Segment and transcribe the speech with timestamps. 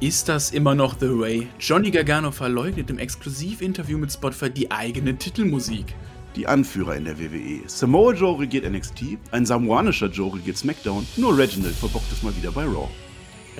[0.00, 1.48] Ist das immer noch The Way?
[1.58, 5.94] Johnny Gargano verleugnet im Exklusivinterview mit Spotify die eigene Titelmusik.
[6.36, 7.62] Die Anführer in der WWE.
[7.66, 12.50] Samoa Joe regiert NXT, ein samoanischer Joe regiert SmackDown, nur Reginald verbockt es mal wieder
[12.50, 12.90] bei Raw.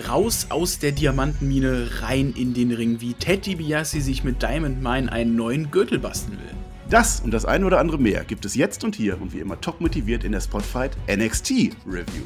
[0.07, 5.11] Raus aus der Diamantenmine, rein in den Ring, wie Ted DiBiase sich mit Diamond Mine
[5.11, 6.55] einen neuen Gürtel basteln will.
[6.91, 9.59] Das und das eine oder andere mehr gibt es jetzt und hier und wie immer
[9.59, 12.25] top motiviert in der Spotfight NXT Review.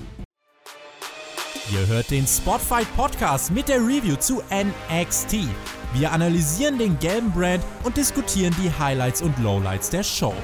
[1.73, 5.37] Ihr hört den Spotfight Podcast mit der Review zu NXT.
[5.93, 10.35] Wir analysieren den gelben Brand und diskutieren die Highlights und Lowlights der Show.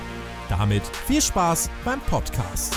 [0.49, 2.77] Damit viel Spaß beim Podcast.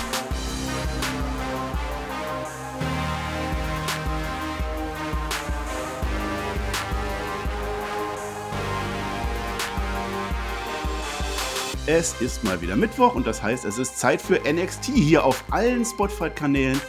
[11.85, 15.43] Es ist mal wieder Mittwoch und das heißt, es ist Zeit für NXT hier auf
[15.52, 16.81] allen Spotfight-Kanälen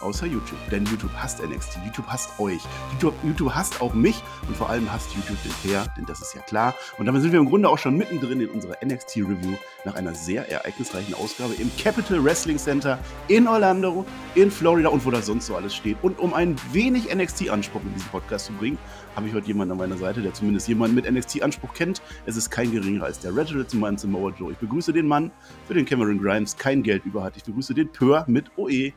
[0.00, 0.58] außer YouTube.
[0.70, 2.60] Denn YouTube hasst NXT, YouTube hasst euch,
[2.92, 6.34] YouTube, YouTube hasst auch mich und vor allem hasst YouTube den Fair, denn das ist
[6.34, 6.74] ja klar.
[6.98, 10.50] Und damit sind wir im Grunde auch schon mittendrin in unserer NXT-Review nach einer sehr
[10.50, 15.56] ereignisreichen Ausgabe im Capital Wrestling Center in Orlando, in Florida und wo das sonst so
[15.56, 15.96] alles steht.
[16.02, 18.78] Und um ein wenig NXT-Anspruch in diesen Podcast zu bringen,
[19.16, 22.02] habe ich heute jemanden an meiner Seite, der zumindest jemanden mit NXT-Anspruch kennt.
[22.26, 24.52] Es ist kein geringerer als der Reginald zum Mann Samoa Joe.
[24.52, 25.30] Ich begrüße den Mann,
[25.66, 27.36] für den Cameron Grimes kein Geld über hat.
[27.36, 28.92] Ich begrüße den Pör mit OE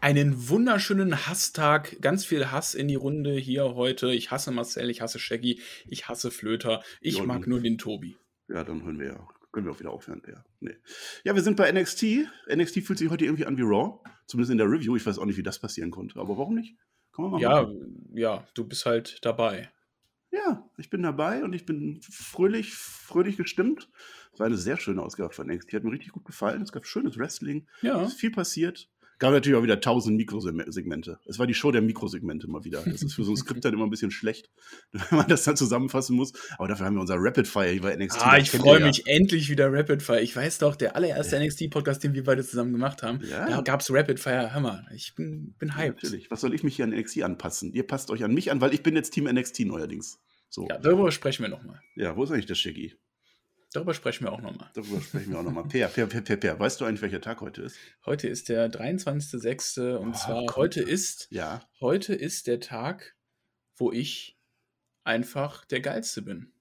[0.00, 4.12] einen wunderschönen Hasstag, ganz viel Hass in die Runde hier heute.
[4.12, 8.16] Ich hasse Marcel, ich hasse Shaggy, ich hasse Flöter, ich ja, mag nur den Tobi.
[8.48, 9.28] Ja, dann hören wir ja.
[9.52, 10.22] Können wir auch wieder aufhören.
[10.28, 10.76] Ja, nee.
[11.24, 12.28] ja, wir sind bei NXT.
[12.54, 13.98] NXT fühlt sich heute irgendwie an wie Raw.
[14.26, 14.94] Zumindest in der Review.
[14.94, 16.20] Ich weiß auch nicht, wie das passieren konnte.
[16.20, 16.76] Aber warum nicht?
[17.12, 18.12] Kann man mal ja, machen.
[18.14, 19.68] ja, du bist halt dabei.
[20.30, 23.90] Ja, ich bin dabei und ich bin fröhlich, fröhlich gestimmt.
[24.32, 25.72] Es war eine sehr schöne Ausgabe von NXT.
[25.72, 26.62] Hat mir richtig gut gefallen.
[26.62, 27.66] Es gab schönes Wrestling.
[27.82, 28.00] Ja.
[28.00, 28.88] Es ist viel passiert
[29.20, 31.20] gab natürlich auch wieder tausend Mikrosegmente.
[31.26, 32.82] Es war die Show der Mikrosegmente mal wieder.
[32.84, 34.50] Das ist für so ein Skript dann immer ein bisschen schlecht,
[34.92, 36.32] wenn man das dann zusammenfassen muss.
[36.58, 38.20] Aber dafür haben wir unser Rapid Fire hier bei NXT.
[38.20, 39.14] Ah, ich freue mich ja.
[39.14, 40.20] endlich wieder Rapid Fire.
[40.20, 41.44] Ich weiß doch, der allererste ja.
[41.44, 43.48] NXT-Podcast, den wir beide zusammen gemacht haben, ja.
[43.48, 44.54] da gab es Rapid Fire.
[44.54, 44.86] Hammer.
[44.94, 46.02] Ich bin, bin hyped.
[46.02, 46.30] natürlich.
[46.30, 47.72] Was soll ich mich hier an NXT anpassen?
[47.72, 50.18] Ihr passt euch an mich an, weil ich bin jetzt Team NXT neuerdings.
[50.48, 50.66] So.
[50.68, 51.80] Ja, darüber sprechen wir nochmal.
[51.94, 52.96] Ja, wo ist eigentlich der Shaggy?
[53.72, 54.68] Darüber sprechen wir auch nochmal.
[54.74, 55.64] Darüber sprechen wir auch nochmal.
[55.64, 56.58] Per, per, per, per, per.
[56.58, 57.76] Weißt du eigentlich, welcher Tag heute ist?
[58.04, 59.96] Heute ist der 23.06.
[59.96, 60.56] Und oh, zwar Gott.
[60.56, 61.62] heute ist, ja.
[61.80, 63.16] heute ist der Tag,
[63.76, 64.38] wo ich
[65.04, 66.52] einfach der Geilste bin.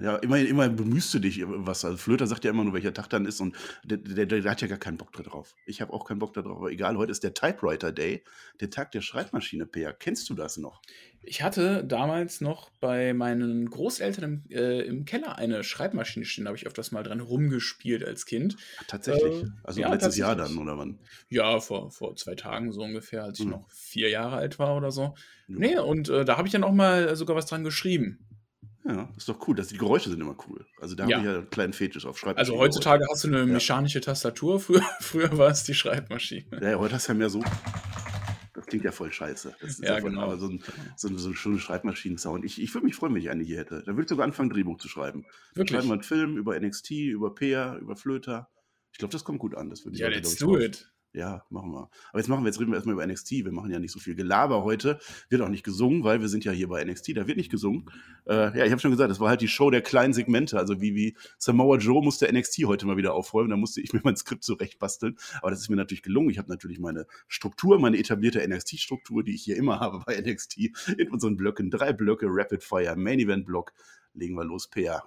[0.00, 1.84] Ja, immerhin, immerhin bemühst du dich was.
[1.84, 4.60] Also Flöter sagt ja immer nur, welcher Tag dann ist und der, der, der hat
[4.60, 5.54] ja gar keinen Bock drauf.
[5.66, 8.24] Ich habe auch keinen Bock darauf, aber egal, heute ist der Typewriter Day,
[8.60, 9.92] der Tag der Schreibmaschine, Peer.
[9.92, 10.80] Kennst du das noch?
[11.22, 16.48] Ich hatte damals noch bei meinen Großeltern im, äh, im Keller eine Schreibmaschine stehen, da
[16.48, 18.56] habe ich öfters mal dran rumgespielt als Kind.
[18.88, 19.42] Tatsächlich?
[19.42, 20.98] Äh, also ja, letztes Jahr dann, oder wann?
[21.28, 23.52] Ja, vor, vor zwei Tagen so ungefähr, als ich mhm.
[23.52, 25.14] noch vier Jahre alt war oder so.
[25.48, 25.56] Ja.
[25.58, 28.18] Nee, und äh, da habe ich dann auch mal sogar was dran geschrieben.
[28.84, 29.54] Ja, ist doch cool.
[29.54, 30.64] Das, die Geräusche sind immer cool.
[30.80, 31.16] Also da ja.
[31.16, 32.52] habe ich ja einen kleinen Fetisch auf Schreibmaschine.
[32.52, 34.04] Also heutzutage hast du eine mechanische ja.
[34.04, 36.46] Tastatur, früher, früher war es die Schreibmaschine.
[36.62, 37.42] Ja, heute hast du ja mehr so.
[38.54, 39.54] Das klingt ja voll scheiße.
[39.60, 40.34] Das ist ja, ja genau.
[40.36, 40.62] so ein,
[40.96, 42.44] so, ein, so ein schöner Schreibmaschinen-Sound.
[42.44, 43.82] Ich, ich würde mich freuen, wenn ich eine hier hätte.
[43.84, 45.24] Da würde ich sogar anfangen, Drehbuch zu schreiben.
[45.54, 45.76] Wirklich?
[45.76, 48.48] Schreiben wir einen Film über NXT, über Peer, über Flöter.
[48.92, 49.70] Ich glaube, das kommt gut an.
[49.70, 50.90] Das ja, let's do it.
[51.12, 51.90] Ja, machen wir.
[52.10, 53.32] Aber jetzt machen wir, jetzt reden wir erstmal über NXT.
[53.32, 55.00] Wir machen ja nicht so viel Gelaber heute.
[55.28, 57.16] Wird auch nicht gesungen, weil wir sind ja hier bei NXT.
[57.16, 57.90] Da wird nicht gesungen.
[58.28, 60.56] Äh, ja, ich habe schon gesagt, das war halt die Show der kleinen Segmente.
[60.56, 63.50] Also wie, wie Samoa Joe musste NXT heute mal wieder aufräumen.
[63.50, 65.18] Da musste ich mir mein Skript zurechtbasteln.
[65.40, 66.30] Aber das ist mir natürlich gelungen.
[66.30, 70.58] Ich habe natürlich meine Struktur, meine etablierte NXT-Struktur, die ich hier immer habe bei NXT,
[70.96, 71.70] in unseren Blöcken.
[71.70, 73.72] Drei Blöcke, Rapid Fire, Main Event Block.
[74.14, 75.02] Legen wir los, PR.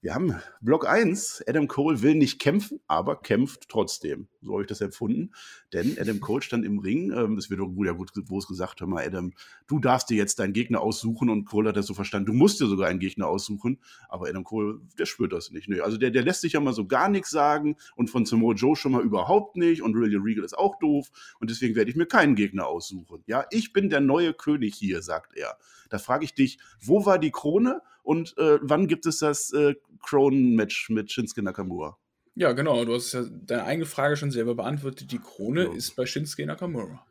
[0.00, 1.42] Wir haben Block 1.
[1.48, 4.28] Adam Cole will nicht kämpfen, aber kämpft trotzdem.
[4.42, 5.32] So habe ich das empfunden.
[5.72, 7.10] Denn Adam Cole stand im Ring.
[7.10, 9.32] Ähm, es wird ja gut, wo es gesagt, hör mal, Adam,
[9.66, 11.28] du darfst dir jetzt deinen Gegner aussuchen.
[11.28, 13.80] Und Cole hat das so verstanden, du musst dir sogar einen Gegner aussuchen.
[14.08, 15.68] Aber Adam Cole, der spürt das nicht.
[15.68, 17.76] Nee, also der, der lässt sich ja mal so gar nichts sagen.
[17.96, 19.82] Und von Samoa Joe schon mal überhaupt nicht.
[19.82, 21.10] Und William Regal ist auch doof.
[21.40, 23.24] Und deswegen werde ich mir keinen Gegner aussuchen.
[23.26, 25.58] Ja, ich bin der neue König hier, sagt er.
[25.88, 29.74] Da frage ich dich, wo war die Krone und äh, wann gibt es das äh,
[30.00, 31.98] Cronen-Match mit Shinsuke Nakamura?
[32.34, 32.82] Ja, genau.
[32.86, 35.12] Du hast ja deine eigene Frage schon selber beantwortet.
[35.12, 35.74] Die Krone ja.
[35.74, 37.04] ist bei Shinsuke Nakamura.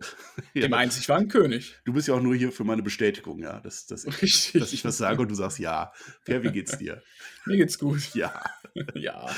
[0.54, 0.62] ja.
[0.62, 1.78] Dem einzig wahren König.
[1.84, 4.84] Du bist ja auch nur hier für meine Bestätigung, ja, dass, dass, ich, dass ich
[4.84, 5.92] was sage und du sagst ja.
[6.24, 7.00] Per, wie geht's dir?
[7.46, 8.12] Mir geht's gut.
[8.16, 8.42] Ja.
[8.96, 9.30] ja.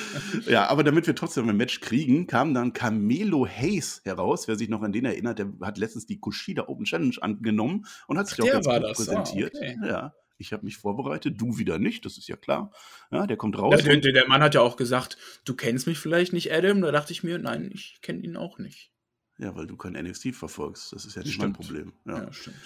[0.47, 4.49] Ja, aber damit wir trotzdem ein Match kriegen, kam dann Camelo Hayes heraus.
[4.49, 8.17] Wer sich noch an den erinnert, der hat letztens die Kushida Open Challenge angenommen und
[8.17, 9.53] hat sich Ach, auch ganz gut präsentiert.
[9.55, 9.77] Oh, okay.
[9.85, 10.15] Ja.
[10.39, 12.73] Ich habe mich vorbereitet, du wieder nicht, das ist ja klar.
[13.11, 13.75] Ja, der kommt raus.
[13.85, 16.81] Ja, der, der, Mann hat ja auch gesagt, du kennst mich vielleicht nicht, Adam.
[16.81, 18.91] Da dachte ich mir, nein, ich kenne ihn auch nicht.
[19.39, 20.93] Ja, weil du kein NXT verfolgst.
[20.93, 21.59] Das ist ja nicht stimmt.
[21.59, 21.93] mein Problem.
[22.07, 22.25] Ja.
[22.25, 22.57] ja, stimmt.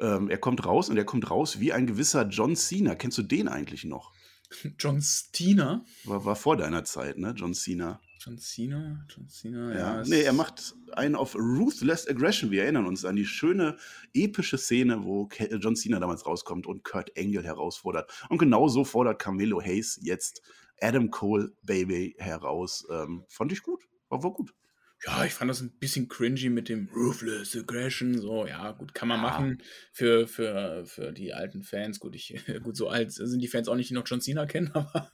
[0.00, 2.94] Ähm, er kommt raus und er kommt raus wie ein gewisser John Cena.
[2.94, 4.12] Kennst du den eigentlich noch?
[4.78, 5.84] John Cena?
[6.04, 7.34] War, war vor deiner Zeit, ne?
[7.36, 8.00] John Cena.
[8.18, 9.04] John Cena?
[9.08, 10.02] John Cena, Ja, ja.
[10.06, 12.50] nee, er macht einen auf Ruthless Aggression.
[12.50, 13.76] Wir erinnern uns an die schöne,
[14.14, 18.10] epische Szene, wo Ke- John Cena damals rauskommt und Kurt Angle herausfordert.
[18.28, 20.42] Und genau so fordert Carmelo Hayes jetzt
[20.80, 22.86] Adam Cole Baby heraus.
[22.90, 23.84] Ähm, fand ich gut.
[24.08, 24.54] War, war gut.
[25.06, 28.18] Ja, ich fand das ein bisschen cringy mit dem Ruthless Aggression.
[28.18, 29.22] So, ja, gut, kann man Ja.
[29.22, 29.62] machen
[29.92, 32.00] für, für, für die alten Fans.
[32.00, 34.70] Gut, ich, gut, so alt sind die Fans auch nicht, die noch John Cena kennen,
[34.74, 35.10] aber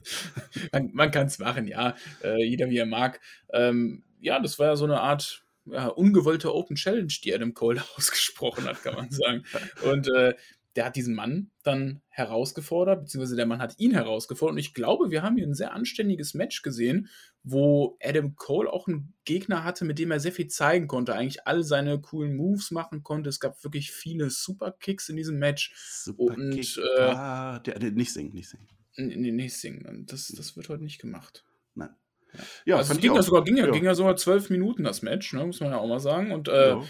[0.71, 1.95] man, man kann es machen, ja.
[2.23, 3.19] Äh, jeder wie er mag.
[3.53, 7.83] Ähm, ja, das war ja so eine Art ja, ungewollte Open Challenge, die Adam Cole
[7.95, 9.43] ausgesprochen hat, kann man sagen.
[9.83, 10.33] Und äh,
[10.75, 14.53] der hat diesen Mann dann herausgefordert, beziehungsweise der Mann hat ihn herausgefordert.
[14.53, 17.07] Und ich glaube, wir haben hier ein sehr anständiges Match gesehen,
[17.47, 21.45] wo Adam Cole auch einen Gegner hatte, mit dem er sehr viel zeigen konnte, eigentlich
[21.45, 23.29] all seine coolen Moves machen konnte.
[23.29, 25.71] Es gab wirklich viele Superkicks in diesem Match.
[25.75, 28.67] Super Und, äh, ah, der, der, nicht singen, nicht singen.
[28.97, 30.05] Nee, nicht singen.
[30.07, 31.45] Das, das wird heute nicht gemacht.
[31.75, 31.95] Nein.
[32.65, 33.71] Ja, also ging sogar, ging, ja, Ja.
[33.71, 36.31] ging ja sogar zwölf Minuten das Match, ne, muss man ja auch mal sagen.
[36.31, 36.83] Und äh, Ja.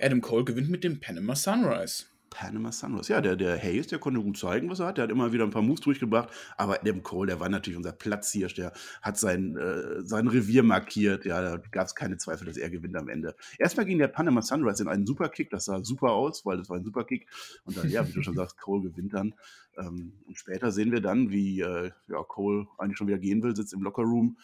[0.00, 2.04] Adam Cole gewinnt mit dem Panama Sunrise.
[2.30, 3.12] Panama Sunrise.
[3.12, 4.98] Ja, der, der Hayes, der konnte gut zeigen, was er hat.
[4.98, 6.30] Der hat immer wieder ein paar Moves durchgebracht.
[6.56, 8.54] Aber Adam Cole, der war natürlich unser Platzhirsch.
[8.54, 8.72] Der
[9.02, 11.24] hat sein, äh, sein Revier markiert.
[11.24, 13.34] Ja, da gab es keine Zweifel, dass er gewinnt am Ende.
[13.58, 15.50] Erstmal ging der Panama Sunrise in einen Superkick.
[15.50, 17.28] Das sah super aus, weil das war ein Superkick.
[17.64, 19.34] Und dann, ja, wie du schon sagst, Cole gewinnt dann.
[19.78, 23.54] Ähm, und später sehen wir dann, wie äh, ja, Cole eigentlich schon wieder gehen will,
[23.54, 24.36] sitzt im Lockerroom.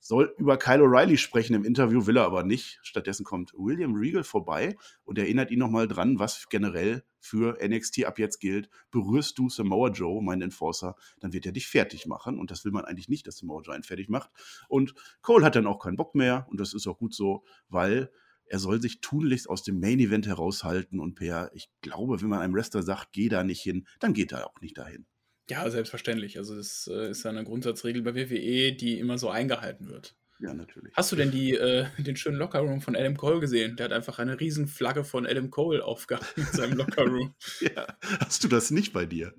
[0.00, 2.78] Soll über Kyle O'Reilly sprechen im Interview, will er aber nicht.
[2.82, 8.18] Stattdessen kommt William Regal vorbei und erinnert ihn nochmal dran, was generell für NXT ab
[8.18, 8.70] jetzt gilt.
[8.90, 12.38] Berührst du Samoa Joe, meinen Enforcer, dann wird er dich fertig machen.
[12.38, 14.30] Und das will man eigentlich nicht, dass Samoa Joe einen fertig macht.
[14.68, 16.46] Und Cole hat dann auch keinen Bock mehr.
[16.48, 18.10] Und das ist auch gut so, weil
[18.46, 21.00] er soll sich tunlichst aus dem Main Event heraushalten.
[21.00, 24.32] Und per, ich glaube, wenn man einem Wrestler sagt, geh da nicht hin, dann geht
[24.32, 25.06] er auch nicht dahin.
[25.50, 26.38] Ja, selbstverständlich.
[26.38, 30.14] Also das äh, ist ja eine Grundsatzregel bei WWE, die immer so eingehalten wird.
[30.40, 30.92] Ja, natürlich.
[30.94, 33.76] Hast du denn die, äh, den schönen Lockerroom von Adam Cole gesehen?
[33.76, 37.34] Der hat einfach eine riesen Flagge von Adam Cole aufgehangen in seinem Lockerroom.
[37.60, 37.86] Ja,
[38.20, 39.34] hast du das nicht bei dir?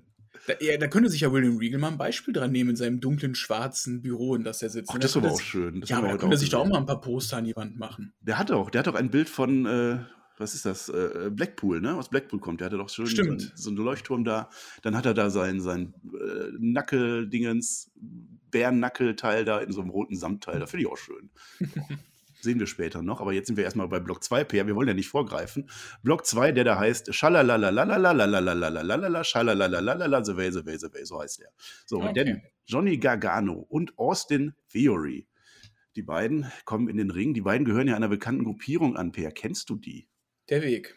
[0.46, 3.00] Da, ja, da könnte sich ja William Regal mal ein Beispiel dran nehmen in seinem
[3.00, 4.90] dunklen, schwarzen Büro, in das er sitzt.
[4.92, 5.80] Ach, das ist aber auch sich- schön.
[5.82, 7.78] Das Ja, aber da könnte sich da auch mal ein paar Poster an die Wand
[7.78, 8.14] machen.
[8.20, 9.98] Der hat auch, der hat auch ein Bild von, äh,
[10.40, 10.88] was ist das?
[10.88, 11.94] Äh, Blackpool, ne?
[11.96, 12.60] Aus Blackpool kommt.
[12.60, 13.40] Der hatte doch schön Stimmt.
[13.42, 14.50] So, einen- so einen Leuchtturm da.
[14.82, 17.90] Dann hat er da sein, sein äh, Nackeldingens,
[18.50, 20.58] Bärennackelteil da in so einem roten Samtteil.
[20.58, 21.30] Da finde ich auch schön.
[22.42, 24.66] Sehen wir später noch, aber jetzt sind wir erstmal bei Block 2, Peer.
[24.66, 25.68] Wir wollen ja nicht vorgreifen.
[26.02, 31.40] Block 2, der da heißt Schalalalalalalalalalalalala, Schalalalalalala, The Way, The Way, The Way, so heißt
[31.40, 31.48] der.
[31.84, 32.12] So, Okay.
[32.14, 35.26] denn Johnny Gargano und Austin Theory,
[35.96, 37.34] die beiden kommen in den Ring.
[37.34, 39.32] Die beiden gehören ja einer bekannten Gruppierung an, Peer.
[39.32, 40.06] Kennst du die?
[40.50, 40.96] Der Weg.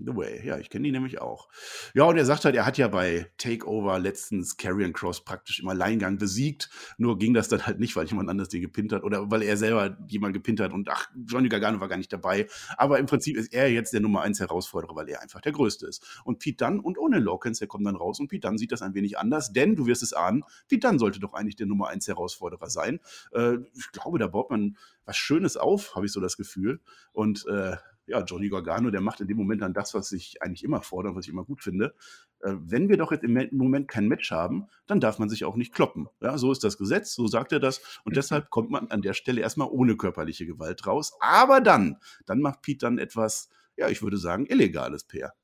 [0.00, 1.48] The Way, ja, ich kenne die nämlich auch.
[1.92, 5.68] Ja, und er sagt halt, er hat ja bei Takeover letztens Karrion Cross praktisch im
[5.68, 6.70] Alleingang besiegt.
[6.98, 9.56] Nur ging das dann halt nicht, weil jemand anders den gepinnt hat oder weil er
[9.56, 12.46] selber jemanden gepinnt hat und ach, Johnny Gargano war gar nicht dabei.
[12.76, 15.86] Aber im Prinzip ist er jetzt der Nummer 1 Herausforderer, weil er einfach der Größte
[15.86, 16.22] ist.
[16.24, 18.82] Und Pete Dunne und ohne Lawkins, der kommt dann raus und Pete Dunne sieht das
[18.82, 21.88] ein wenig anders, denn du wirst es ahnen, Pete Dunne sollte doch eigentlich der Nummer
[21.88, 23.00] 1 Herausforderer sein.
[23.32, 26.80] Äh, ich glaube, da baut man was Schönes auf, habe ich so das Gefühl.
[27.12, 27.76] Und äh,
[28.08, 31.14] ja, Johnny Gargano, der macht in dem Moment dann das, was ich eigentlich immer fordere,
[31.14, 31.94] was ich immer gut finde.
[32.40, 35.44] Äh, wenn wir doch jetzt im Me- Moment kein Match haben, dann darf man sich
[35.44, 36.08] auch nicht kloppen.
[36.20, 38.00] Ja, so ist das Gesetz, so sagt er das.
[38.04, 41.12] Und deshalb kommt man an der Stelle erstmal ohne körperliche Gewalt raus.
[41.20, 45.34] Aber dann, dann macht Pete dann etwas, ja, ich würde sagen, illegales Peer.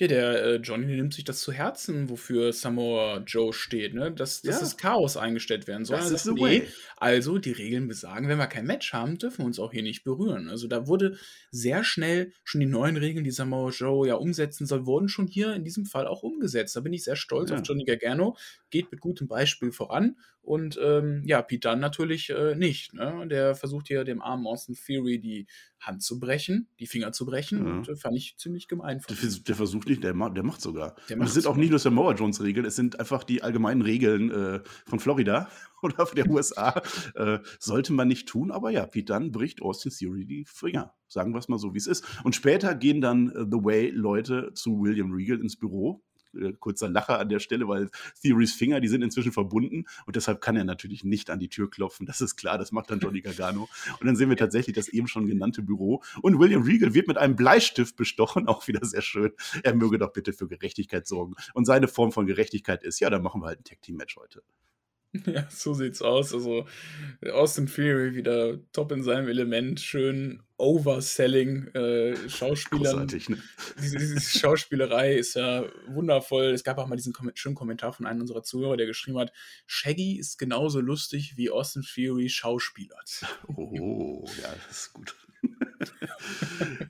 [0.00, 4.10] Ja, der äh, Johnny nimmt sich das zu Herzen, wofür Samoa Joe steht, ne?
[4.10, 4.60] Dass, dass Ja.
[4.60, 5.98] das Chaos eingestellt werden soll.
[5.98, 6.66] Das the way.
[6.96, 10.02] Also, die Regeln besagen, wenn wir kein Match haben, dürfen wir uns auch hier nicht
[10.02, 10.48] berühren.
[10.48, 11.18] Also, da wurde
[11.50, 15.54] sehr schnell schon die neuen Regeln, die Samoa Joe ja umsetzen soll, wurden schon hier
[15.54, 16.74] in diesem Fall auch umgesetzt.
[16.74, 17.56] Da bin ich sehr stolz Ja.
[17.56, 18.36] auf Johnny Gargano,
[18.70, 20.16] geht mit gutem Beispiel voran.
[20.42, 22.94] Und ähm, ja, Pete Dunne natürlich äh, nicht.
[22.94, 23.26] Ne?
[23.28, 25.46] Der versucht hier dem armen Austin Theory die
[25.78, 27.66] Hand zu brechen, die Finger zu brechen.
[27.66, 27.72] Ja.
[27.74, 30.96] Und äh, fand ich ziemlich gemein Der, der versucht nicht, der, ma- der macht sogar.
[31.08, 34.30] Der macht sind auch nicht nur Samoa Jones Regeln, es sind einfach die allgemeinen Regeln
[34.30, 35.48] äh, von Florida
[35.82, 36.82] oder der USA.
[37.14, 40.94] Äh, sollte man nicht tun, aber ja, Pete Dunne bricht Austin Theory die Finger.
[41.06, 42.04] Sagen wir es mal so, wie es ist.
[42.24, 46.02] Und später gehen dann äh, The Way-Leute zu William Regal ins Büro.
[46.34, 47.90] Äh, kurzer Lacher an der Stelle, weil
[48.22, 51.70] Theorys Finger, die sind inzwischen verbunden und deshalb kann er natürlich nicht an die Tür
[51.70, 52.06] klopfen.
[52.06, 53.68] Das ist klar, das macht dann Johnny Gargano.
[54.00, 56.02] Und dann sehen wir tatsächlich das eben schon genannte Büro.
[56.22, 59.32] Und William Regal wird mit einem Bleistift bestochen, auch wieder sehr schön.
[59.62, 61.34] Er möge doch bitte für Gerechtigkeit sorgen.
[61.54, 64.42] Und seine Form von Gerechtigkeit ist, ja, dann machen wir halt ein Tag-Team-Match heute.
[65.26, 66.32] Ja, so sieht's aus.
[66.32, 66.66] Also
[67.32, 73.08] Austin Theory wieder top in seinem Element, schön Overselling äh, Schauspielern.
[73.08, 73.42] Großartig, ne?
[73.82, 76.46] Diese, diese Schauspielerei ist ja wundervoll.
[76.50, 79.32] Es gab auch mal diesen kom schönen Kommentar von einem unserer Zuhörer, der geschrieben hat:
[79.66, 83.24] Shaggy ist genauso lustig wie Austin Theory schauspielert.
[83.56, 85.14] Oh, ja, das ist gut.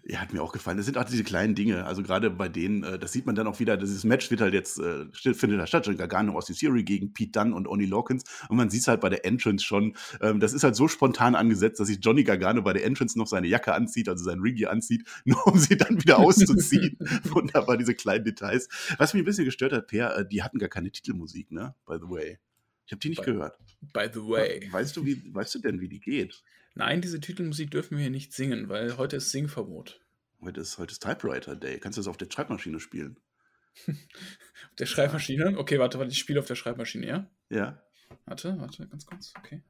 [0.07, 0.77] Ja, hat mir auch gefallen.
[0.77, 1.87] Das sind auch diese kleinen Dinge.
[1.87, 4.55] Also gerade bei denen, äh, das sieht man dann auch wieder, dieses Match wird halt
[4.55, 8.25] jetzt, äh, findet da statt, John Gargano aus Theory gegen Pete Dunne und Oni Lawkins.
[8.49, 11.35] Und man sieht es halt bei der Entrance schon, ähm, das ist halt so spontan
[11.35, 14.67] angesetzt, dass sich Johnny Gargano bei der Entrance noch seine Jacke anzieht, also sein Ringy
[14.67, 16.97] anzieht, nur um sie dann wieder auszuziehen.
[17.25, 18.69] Wunderbar, diese kleinen Details.
[18.99, 21.75] Was mich ein bisschen gestört hat, Per, äh, die hatten gar keine Titelmusik, ne?
[21.87, 22.39] By the way.
[22.87, 23.57] Ich habe die nicht By- gehört.
[23.93, 24.69] By the way.
[24.71, 26.43] Weißt du, wie, weißt du denn, wie die geht?
[26.81, 30.01] Nein, diese Titelmusik dürfen wir hier nicht singen, weil heute ist Singverbot.
[30.41, 31.79] Heute ist, heute ist Typewriter Day.
[31.79, 33.21] Kannst du das auf der Schreibmaschine spielen?
[33.87, 35.59] Auf der Schreibmaschine?
[35.59, 37.31] Okay, warte, warte, ich spiele auf der Schreibmaschine, ja?
[37.51, 37.83] Ja.
[38.25, 39.63] Warte, warte, ganz kurz, okay.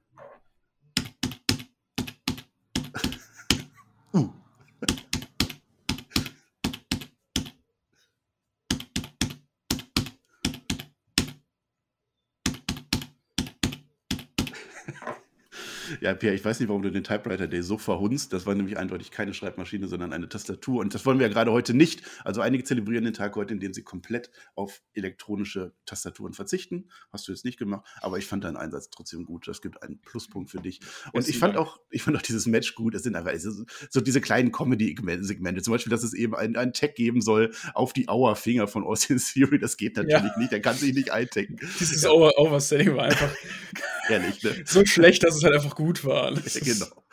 [16.01, 18.33] Ja, Pierre, ich weiß nicht, warum du den Typewriter Day so verhunzt.
[18.33, 20.81] Das war nämlich eindeutig keine Schreibmaschine, sondern eine Tastatur.
[20.81, 22.03] Und das wollen wir ja gerade heute nicht.
[22.25, 26.89] Also einige zelebrieren den Tag heute, indem sie komplett auf elektronische Tastaturen verzichten.
[27.13, 29.47] Hast du jetzt nicht gemacht, aber ich fand deinen Einsatz trotzdem gut.
[29.47, 30.81] Das gibt einen Pluspunkt für dich.
[31.13, 32.95] Und ich fand auch, ich fand auch dieses Match gut.
[32.95, 35.61] Es sind einfach so, so diese kleinen Comedy-Segmente.
[35.61, 39.19] Zum Beispiel, dass es eben einen, einen Tag geben soll auf die Auerfinger von Austin
[39.19, 39.59] Theory.
[39.59, 40.53] Das geht natürlich nicht.
[40.53, 41.57] Der kann sich nicht eintecken.
[41.79, 43.31] Dieses Over Overselling war einfach
[44.09, 44.63] Ehrlich, ne?
[44.65, 46.33] so schlecht, dass es halt einfach gut war.
[46.33, 47.05] Ja, genau.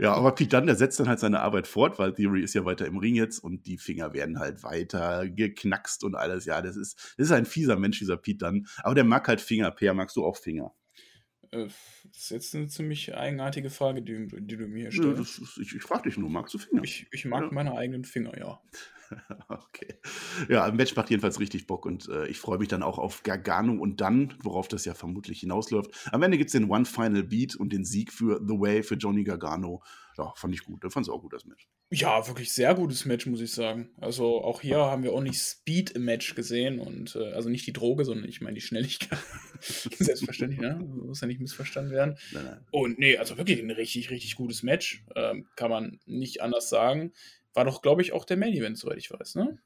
[0.00, 2.64] Ja, aber Pete Dunne, der setzt dann halt seine Arbeit fort, weil Theory ist ja
[2.64, 6.44] weiter im Ring jetzt und die Finger werden halt weiter geknackst und alles.
[6.44, 8.62] Ja, das ist, das ist ein fieser Mensch, dieser Pete Dunne.
[8.82, 9.70] Aber der mag halt Finger.
[9.70, 10.72] Per, magst du auch Finger?
[11.50, 11.66] Äh,
[12.04, 15.18] Das ist jetzt eine ziemlich eigenartige Frage, die, die du mir stellst.
[15.20, 16.82] das ist, ich ich frage dich nur, magst du Finger?
[16.84, 17.48] Ich, ich mag Ja.
[17.52, 18.60] meine eigenen Finger, ja.
[19.48, 19.94] Okay.
[20.48, 23.22] Ja, ein Match macht jedenfalls richtig Bock und äh, ich freue mich dann auch auf
[23.22, 25.90] Gargano und dann, worauf das ja vermutlich hinausläuft.
[26.12, 28.96] Am Ende gibt es den One Final Beat und den Sieg für The Way für
[28.96, 29.82] Johnny Gargano.
[30.18, 30.82] Ja, fand ich gut.
[30.82, 31.68] Da fand es auch gut, das Match.
[31.90, 33.90] Ja, wirklich sehr gutes Match, muss ich sagen.
[34.00, 37.72] Also auch hier haben wir ordentlich Speed im Match gesehen und äh, also nicht die
[37.72, 39.18] Droge, sondern ich meine die Schnelligkeit.
[39.60, 40.74] Selbstverständlich, ne?
[40.74, 42.18] Muss ja nicht missverstanden werden.
[42.32, 42.66] Nein, nein.
[42.72, 45.04] Und nee, also wirklich ein richtig, richtig gutes Match.
[45.14, 47.12] Ähm, kann man nicht anders sagen.
[47.54, 49.58] War doch, glaube ich, auch der Main Event, soweit ich weiß, ne?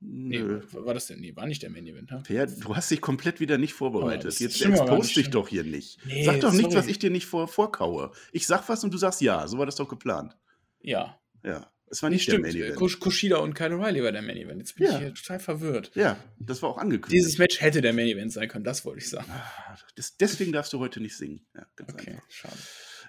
[0.00, 0.60] Nee, Nö.
[0.72, 1.20] war das denn?
[1.20, 2.22] Nee, war nicht der Main Event, ne?
[2.26, 4.24] Per, du hast dich komplett wieder nicht vorbereitet.
[4.26, 5.34] das Jetzt expose dich stimmt.
[5.34, 5.98] doch hier nicht.
[6.04, 6.84] Nee, Sag doch nichts, sorry.
[6.84, 8.10] was ich dir nicht vor, vorkaue.
[8.32, 9.46] Ich sag was und du sagst ja.
[9.48, 10.36] So war das doch geplant.
[10.80, 11.18] Ja.
[11.42, 11.70] Ja.
[11.90, 12.46] Es war Nee, nicht der stimmt.
[12.48, 12.76] Main Event.
[12.76, 14.58] Kush- Kushida und Kyle O'Reilly war der Main Event.
[14.58, 14.92] Jetzt bin Ja.
[14.94, 15.90] ich hier total verwirrt.
[15.94, 17.12] Ja, das war auch angekündigt.
[17.12, 19.26] Dieses Match hätte der Main Event sein können, das wollte ich sagen.
[19.30, 21.46] Ah, das, deswegen darfst du heute nicht singen.
[21.54, 22.30] Ja, Okay, einfach.
[22.30, 22.58] schade.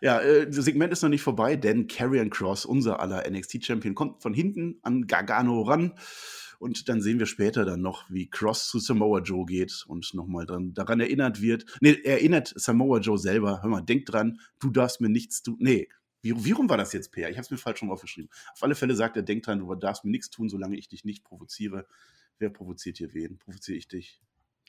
[0.02, 4.22] Ja, äh, das Segment ist noch nicht vorbei, denn Karrion Cross, unser aller NXT-Champion, kommt
[4.22, 5.94] von hinten an Gargano ran.
[6.60, 10.46] Und dann sehen wir später dann noch, wie Cross zu Samoa Joe geht und nochmal
[10.46, 11.66] daran erinnert wird.
[11.82, 13.62] Nee, er erinnert Samoa Joe selber.
[13.62, 15.58] Hör mal, denk dran, du darfst mir nichts tun.
[15.60, 15.90] Nee,
[16.22, 17.30] wie, wie rum war das jetzt, Per?
[17.30, 18.32] Ich habe es mir falsch schon aufgeschrieben.
[18.54, 21.06] Auf alle Fälle sagt er, denk dran, du darfst mir nichts tun, solange ich dich
[21.06, 21.86] nicht provoziere.
[22.40, 23.38] Wer provoziert hier wen?
[23.38, 24.22] Provoziere ich dich?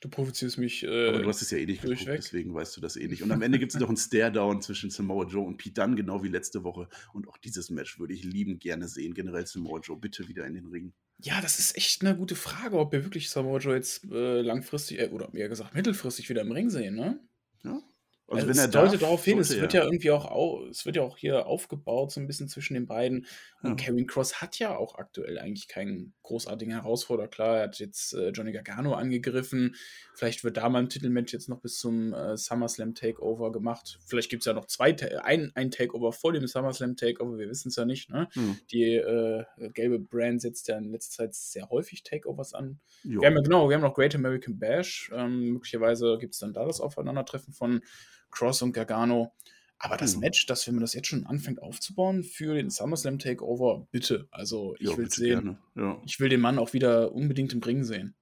[0.03, 0.83] Du provozierst mich.
[0.83, 2.17] Äh, Aber du hast es ja eh nicht geguckt, durchweg.
[2.21, 3.23] deswegen weißt du das eh nicht.
[3.23, 6.23] Und am Ende gibt es noch einen Stare-Down zwischen Samoa Joe und Pete Dunne, genau
[6.23, 6.89] wie letzte Woche.
[7.15, 9.15] Und auch dieses Match würde ich liebend gerne sehen.
[9.15, 10.93] Generell Samoa Joe, bitte wieder in den Ring.
[11.23, 14.99] Ja, das ist echt eine gute Frage, ob wir wirklich Samoa Joe jetzt äh, langfristig,
[15.01, 17.19] äh, oder eher gesagt mittelfristig wieder im Ring sehen, ne?
[18.29, 18.35] Ja?
[18.35, 20.97] Also, wenn es er deutet darauf hin, es wird ja irgendwie auch, au, es wird
[20.97, 23.27] ja auch hier aufgebaut, so ein bisschen zwischen den beiden.
[23.63, 23.87] Und Ja.
[23.87, 27.29] Kevin Cross hat ja auch aktuell eigentlich keinen großartigen Herausforderer.
[27.29, 29.77] Klar, er hat jetzt äh, Johnny Gargano angegriffen.
[30.15, 33.99] Vielleicht wird da mal ein Titelmatch jetzt noch bis zum äh, SummerSlam Takeover gemacht.
[34.07, 37.69] Vielleicht gibt es ja noch zwei, ein, ein Takeover vor dem SummerSlam Takeover, wir wissen
[37.69, 38.11] es ja nicht.
[38.11, 38.29] Ne?
[38.33, 38.59] Hm.
[38.73, 42.81] Die äh, gelbe Brand setzt ja in letzter Zeit sehr häufig Takeovers an.
[43.05, 43.21] Jo.
[43.21, 45.11] Wir haben ja genau, wir haben noch Great American Bash.
[45.15, 47.83] Ähm, möglicherweise gibt es dann da das Aufeinandertreffen von
[48.37, 49.33] Cross und Gargano.
[49.79, 50.21] Aber das Hm.
[50.21, 54.27] Match, dass wenn man das jetzt schon anfängt aufzubauen für den SummerSlam Takeover, bitte.
[54.31, 55.59] Also ich will sehen.
[55.75, 58.15] Ja, Ich will den Mann auch wieder unbedingt im Ring sehen.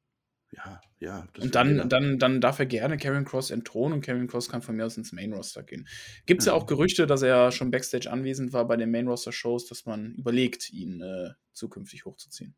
[0.53, 0.81] ja.
[0.99, 1.85] ja das Und dann, jeder.
[1.87, 4.97] dann, dann darf er gerne Karen Cross entthronen und Karen Cross kann von mir aus
[4.97, 5.87] ins Main Roster gehen.
[6.27, 6.53] Gibt es ja.
[6.53, 6.59] Ja.
[6.59, 10.15] auch Gerüchte, dass er schon Backstage anwesend war bei den Main Roster Shows, dass man
[10.17, 12.55] überlegt, ihn äh, zukünftig hochzuziehen.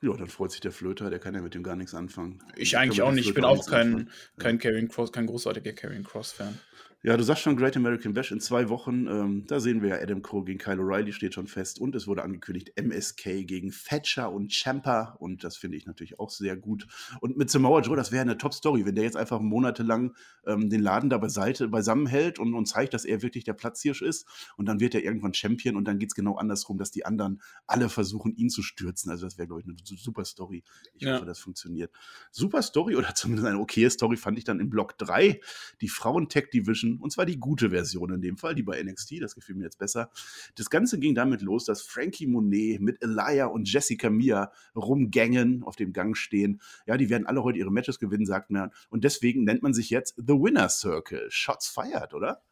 [0.00, 2.40] Ja, dann freut sich der Flöter, der kann ja mit dem gar nichts anfangen.
[2.56, 3.28] Ich eigentlich auch nicht.
[3.28, 4.10] Ich bin auch kein, anfangen.
[4.38, 6.58] kein Karen Cross, kein großartiger Karen Cross-Fan.
[7.04, 9.06] Ja, du sagst schon Great American Bash in zwei Wochen.
[9.06, 12.08] Ähm, da sehen wir ja Adam Cole gegen Kyle O'Reilly steht schon fest und es
[12.08, 16.88] wurde angekündigt MSK gegen Thatcher und Champa und das finde ich natürlich auch sehr gut.
[17.20, 20.82] Und mit Samoa Joe, das wäre eine Top-Story, wenn der jetzt einfach monatelang ähm, den
[20.82, 24.26] Laden da beiseite beisammen hält und, und zeigt, dass er wirklich der Platzhirsch ist
[24.56, 27.40] und dann wird er irgendwann Champion und dann geht es genau andersrum, dass die anderen
[27.68, 29.08] alle versuchen, ihn zu stürzen.
[29.12, 30.64] Also das wäre, glaube ich, eine super Story.
[30.94, 31.14] Ich ja.
[31.14, 31.92] hoffe, das funktioniert.
[32.32, 35.40] Super Story oder zumindest eine okaye Story fand ich dann in Block 3,
[35.80, 39.34] die Frauen-Tech-Division Edition, und zwar die gute Version in dem Fall, die bei NXT, das
[39.34, 40.10] gefiel mir jetzt besser.
[40.56, 45.76] Das Ganze ging damit los, dass Frankie Monet mit Elia und Jessica Mia rumgängen, auf
[45.76, 46.60] dem Gang stehen.
[46.86, 48.70] Ja, die werden alle heute ihre Matches gewinnen, sagt man.
[48.88, 51.26] Und deswegen nennt man sich jetzt The Winner Circle.
[51.30, 52.42] Shots fired, oder?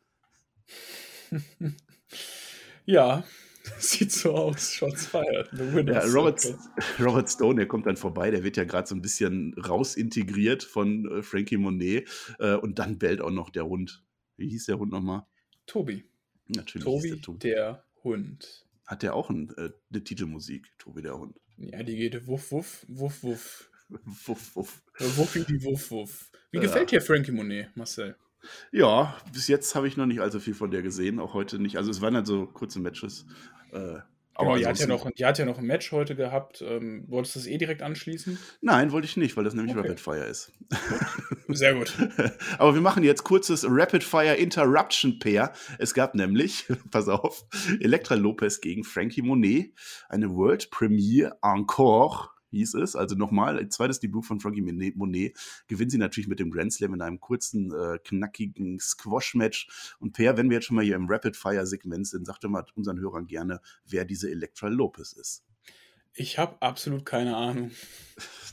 [2.84, 3.24] ja,
[3.78, 5.50] Sieht so aus, Shots fired.
[5.52, 6.46] Ja, Robert,
[7.00, 11.10] Robert, Stone, der kommt dann vorbei, der wird ja gerade so ein bisschen rausintegriert von
[11.10, 14.04] äh, Frankie Monet äh, und dann bellt auch noch der Hund.
[14.36, 15.26] Wie hieß der Hund nochmal?
[15.66, 16.04] Tobi.
[16.48, 16.84] Natürlich.
[16.84, 17.38] Tobi, der, Tobi.
[17.38, 18.66] der, Hund.
[18.86, 21.38] Hat der auch ein, äh, eine Titelmusik, Tobi der Hund?
[21.56, 23.70] Ja, die geht wuff, wuff, wuff, wuff.
[24.26, 24.82] wuff, wuff.
[24.98, 26.30] Wuffi die Wuff, wuff.
[26.50, 26.62] Wie ja.
[26.62, 28.16] gefällt dir Frankie Monet, Marcel?
[28.70, 31.76] Ja, bis jetzt habe ich noch nicht allzu viel von der gesehen, auch heute nicht.
[31.78, 33.26] Also es waren halt so kurze Matches.
[33.72, 33.98] Äh,
[34.38, 36.60] Genau, die hat, ja noch, die hat ja noch ein Match heute gehabt.
[36.60, 38.38] Ähm, wolltest du das eh direkt anschließen?
[38.60, 39.88] Nein, wollte ich nicht, weil das nämlich okay.
[39.88, 40.52] Rapid Fire ist.
[41.48, 41.92] Sehr gut.
[42.58, 45.52] Aber wir machen jetzt kurzes Rapid Fire Interruption Pair.
[45.78, 47.44] Es gab nämlich, pass auf,
[47.80, 49.72] Elektra Lopez gegen Frankie Monet,
[50.08, 52.96] eine World Premiere Encore hieß es.
[52.96, 55.36] Also nochmal, zweites Debüt von Frankie Monet.
[55.68, 59.96] Gewinnt sie natürlich mit dem Grand Slam in einem kurzen, äh, knackigen Squash-Match.
[60.00, 62.98] Und Per, wenn wir jetzt schon mal hier im Rapid-Fire-Segment sind, sag doch mal unseren
[63.00, 65.44] Hörern gerne, wer diese Elektra Lopez ist.
[66.16, 67.70] Ich habe absolut keine Ahnung.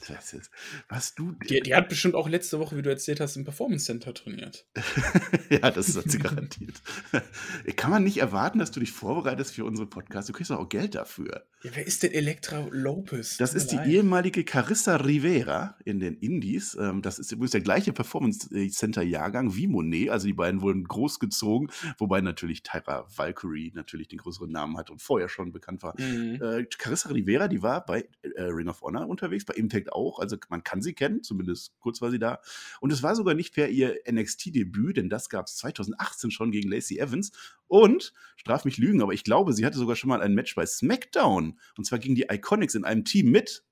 [0.09, 0.51] Ist,
[0.89, 1.31] was du.
[1.31, 4.65] Die, die, hat bestimmt auch letzte Woche, wie du erzählt hast, im Performance Center trainiert.
[5.49, 6.81] ja, das hat sie garantiert.
[7.77, 10.27] Kann man nicht erwarten, dass du dich vorbereitest für unseren Podcast?
[10.27, 11.45] Du kriegst doch auch Geld dafür.
[11.63, 13.37] Ja, wer ist denn Elektra Lopez?
[13.37, 13.87] Das ist die leid.
[13.87, 16.75] ehemalige Carissa Rivera in den Indies.
[16.79, 20.09] Ähm, das ist übrigens der gleiche Performance Center Jahrgang wie Monet.
[20.09, 25.01] Also die beiden wurden großgezogen, wobei natürlich Tyra Valkyrie natürlich den größeren Namen hat und
[25.01, 25.99] vorher schon bekannt war.
[25.99, 26.41] Mhm.
[26.41, 30.17] Äh, Carissa Rivera, die war bei äh, Ring of Honor unterwegs, bei Impact auch.
[30.19, 32.39] Also man kann sie kennen, zumindest kurz war sie da.
[32.81, 36.69] Und es war sogar nicht per ihr NXT-Debüt, denn das gab es 2018 schon gegen
[36.69, 37.31] Lacey Evans.
[37.67, 40.65] Und, straf mich lügen, aber ich glaube, sie hatte sogar schon mal ein Match bei
[40.65, 41.59] SmackDown.
[41.77, 43.63] Und zwar gegen die Iconics in einem Team mit.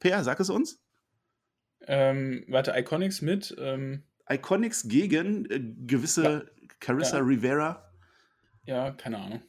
[0.00, 0.80] Per, sag es uns.
[1.86, 3.54] Ähm, warte, Iconics mit.
[3.58, 6.42] Ähm Iconics gegen äh, gewisse ja.
[6.80, 7.22] Carissa ja.
[7.22, 7.92] Rivera.
[8.64, 9.42] Ja, keine Ahnung.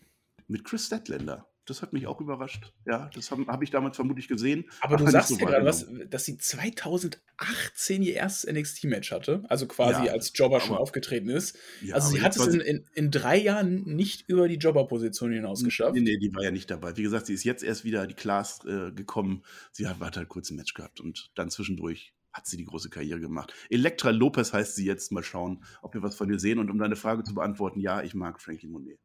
[0.47, 1.48] Mit Chris Statlander.
[1.69, 2.73] Das hat mich auch überrascht.
[2.85, 4.65] Ja, das habe hab ich damals vermutlich gesehen.
[4.81, 9.67] Aber du sagst so ja gerade was, dass sie 2018 ihr erstes NXT-Match hatte, also
[9.67, 11.57] quasi ja, als Jobber schon aufgetreten ist.
[11.81, 15.63] Ja, also sie hat es in, in, in, drei Jahren nicht über die Jobber-Position hinaus
[15.63, 15.93] geschafft.
[15.93, 16.97] Nee, nee, die war ja nicht dabei.
[16.97, 19.43] Wie gesagt, sie ist jetzt erst wieder die Class äh, gekommen.
[19.71, 22.89] Sie hat, hat halt kurz ein Match gehabt und dann zwischendurch hat sie die große
[22.89, 23.53] Karriere gemacht.
[23.69, 25.11] Elektra Lopez heißt sie jetzt.
[25.11, 26.59] Mal schauen, ob wir was von ihr sehen.
[26.59, 28.99] Und um deine Frage zu beantworten, ja, ich mag Frankie Monet.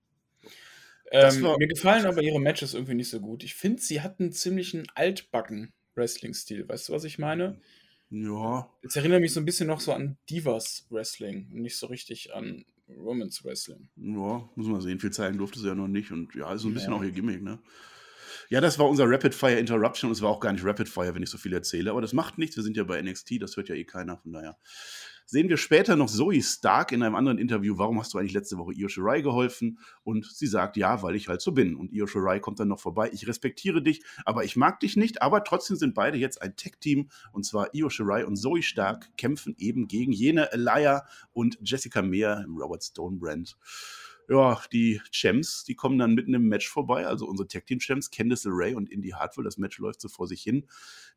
[1.11, 3.45] Ähm, mir gefallen aber ihre Matches irgendwie nicht so gut.
[3.45, 6.69] Ich finde, sie hat einen ziemlichen altbacken Wrestling-Stil.
[6.69, 7.61] Weißt du, was ich meine?
[8.11, 8.71] Ja.
[8.83, 12.35] Jetzt erinnere mich so ein bisschen noch so an Divas Wrestling und nicht so richtig
[12.35, 13.89] an Romance Wrestling.
[13.97, 15.01] Ja, muss man sehen.
[15.01, 16.99] Viel zeigen durfte sie ja noch nicht und ja, ist so ein bisschen ja.
[16.99, 17.59] auch ihr Gimmick, ne?
[18.51, 21.15] Ja, das war unser Rapid Fire Interruption und es war auch gar nicht Rapid Fire,
[21.15, 22.57] wenn ich so viel erzähle, aber das macht nichts.
[22.57, 24.59] Wir sind ja bei NXT, das hört ja eh keiner, von daher
[25.27, 28.59] sehen wir später noch Zoe Stark in einem anderen Interview, warum hast du eigentlich letzte
[28.59, 29.79] Woche Io Shirai geholfen?
[30.03, 31.77] Und sie sagt, ja, weil ich halt so bin.
[31.77, 35.23] Und Io Shirai kommt dann noch vorbei, ich respektiere dich, aber ich mag dich nicht.
[35.23, 37.09] Aber trotzdem sind beide jetzt ein Tech-Team.
[37.33, 42.43] Und zwar Io Shirai und Zoe Stark kämpfen eben gegen jene Elia und Jessica Meyer
[42.45, 43.57] im Robert Stone Brand
[44.29, 48.11] ja, die Champs, die kommen dann mitten im Match vorbei, also unsere Tag Team Champs,
[48.11, 50.67] Candice LeRae und Indy Hartwell, das Match läuft so vor sich hin,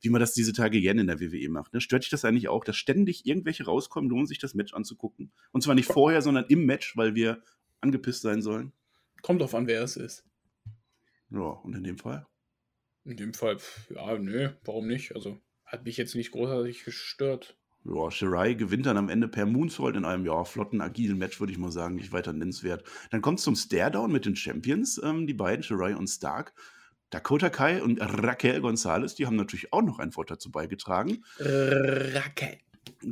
[0.02, 1.74] wie man das diese Tage gerne in der WWE macht.
[1.74, 1.82] Ne?
[1.82, 5.32] Stört dich das eigentlich auch, dass ständig irgendwelche rauskommen, lohnt sich das Match anzugucken?
[5.52, 7.42] Und zwar nicht vorher, sondern im Match, weil wir
[7.82, 8.74] angepisst sein sollen?
[9.22, 10.26] Kommt drauf an, wer es ist.
[11.30, 12.26] Ja, und in dem Fall?
[13.04, 13.58] In dem Fall,
[13.90, 15.16] ja, nö, warum nicht?
[15.16, 19.96] Also, hat mich jetzt nicht großartig gestört ja, Shirai gewinnt dann am Ende per Moonsault
[19.96, 22.84] in einem ja, flotten, agilen Match, würde ich mal sagen, nicht weiter nennenswert.
[23.12, 26.54] Dann kommt es zum Staredown mit den Champions, ähm, die beiden, Shirai und Stark.
[27.10, 31.24] Dakota Kai und Raquel Gonzalez, die haben natürlich auch noch ein Wort dazu beigetragen.
[31.40, 32.58] Raquel.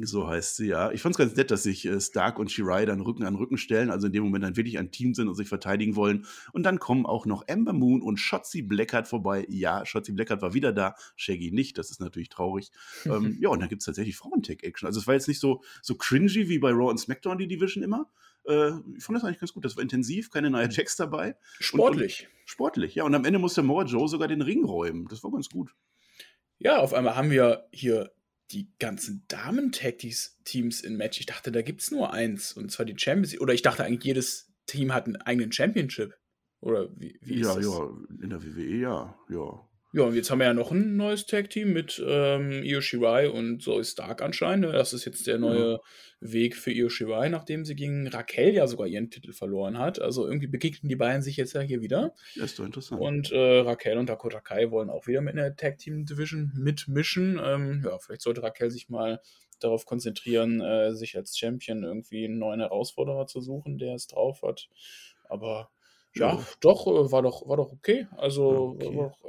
[0.01, 0.91] So heißt sie, ja.
[0.91, 3.57] Ich fand es ganz nett, dass sich äh, Stark und Shirai dann Rücken an Rücken
[3.57, 6.25] stellen, also in dem Moment dann wirklich ein Team sind und sich verteidigen wollen.
[6.53, 9.45] Und dann kommen auch noch Ember Moon und Shotzi Blackheart vorbei.
[9.49, 12.71] Ja, Shotzi Blackheart war wieder da, Shaggy nicht, das ist natürlich traurig.
[13.05, 14.88] ähm, ja, und dann gibt es tatsächlich Frauentech-Action.
[14.88, 17.83] Also es war jetzt nicht so, so cringy wie bei Raw und SmackDown die Division
[17.83, 18.09] immer,
[18.47, 19.65] Äh, ich fand das eigentlich ganz gut.
[19.65, 21.35] Das war intensiv, keine Nia Jax dabei.
[21.59, 22.27] Sportlich.
[22.27, 23.03] Und, und sportlich, ja.
[23.03, 25.07] Und am Ende musste Moa Joe sogar den Ring räumen.
[25.09, 25.73] Das war ganz gut.
[26.57, 28.11] Ja, auf einmal haben wir hier
[28.51, 31.19] die ganzen Damen-Tag-Teams in Match.
[31.19, 32.53] Ich dachte, da gibt es nur eins.
[32.53, 33.39] Und zwar die Champions.
[33.39, 36.15] Oder ich dachte eigentlich, jedes Team hat einen eigenen Championship.
[36.62, 37.65] Oder wie, wie ist ja, das?
[37.65, 37.89] Ja,
[38.21, 39.69] in der WWE ja, ja.
[39.95, 43.62] Ja, und jetzt haben wir ja noch ein neues Tag-Team mit ähm, Io Shirai und
[43.62, 44.73] Zoe Stark anscheinend.
[44.73, 45.79] Das ist jetzt der neue ja.
[46.19, 50.01] Weg für Io Shirai, nachdem sie gegen Raquel ja sogar ihren Titel verloren hat.
[50.01, 52.13] Also irgendwie begegnen die beiden sich jetzt ja hier wieder.
[52.34, 52.99] Ja, ist doch interessant.
[52.99, 57.39] Und äh, Raquel und Dakota Kai wollen auch wieder mit in der Tag-Team-Division mitmischen.
[57.41, 59.21] Ähm, ja, vielleicht sollte Raquel sich mal
[59.62, 64.41] darauf konzentrieren, äh, sich als Champion irgendwie einen neuen Herausforderer zu suchen, der es drauf
[64.41, 64.67] hat.
[65.29, 65.69] Aber
[66.13, 66.45] ja, ja.
[66.60, 68.10] doch, äh, war doch, war doch okay.
[68.17, 68.93] Also okay.
[68.93, 69.25] War doch,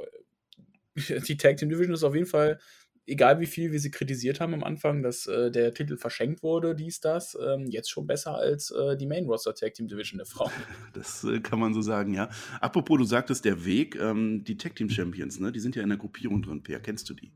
[1.27, 2.59] die Tag Team Division ist auf jeden Fall,
[3.05, 6.75] egal wie viel wir sie kritisiert haben am Anfang, dass äh, der Titel verschenkt wurde,
[6.75, 10.25] dies, das, ähm, jetzt schon besser als äh, die Main Roster Tag Team Division der
[10.25, 10.51] Frauen.
[10.93, 12.29] Das äh, kann man so sagen, ja.
[12.59, 15.89] Apropos, du sagtest der Weg, ähm, die Tag Team Champions, ne, die sind ja in
[15.89, 17.31] der Gruppierung drin, Per, kennst du die?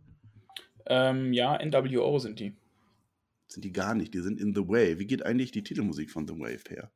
[0.88, 2.54] Ähm, ja, NWO sind die.
[3.48, 5.00] Sind die gar nicht, die sind in The Way.
[5.00, 6.92] Wie geht eigentlich die Titelmusik von The Way, Per?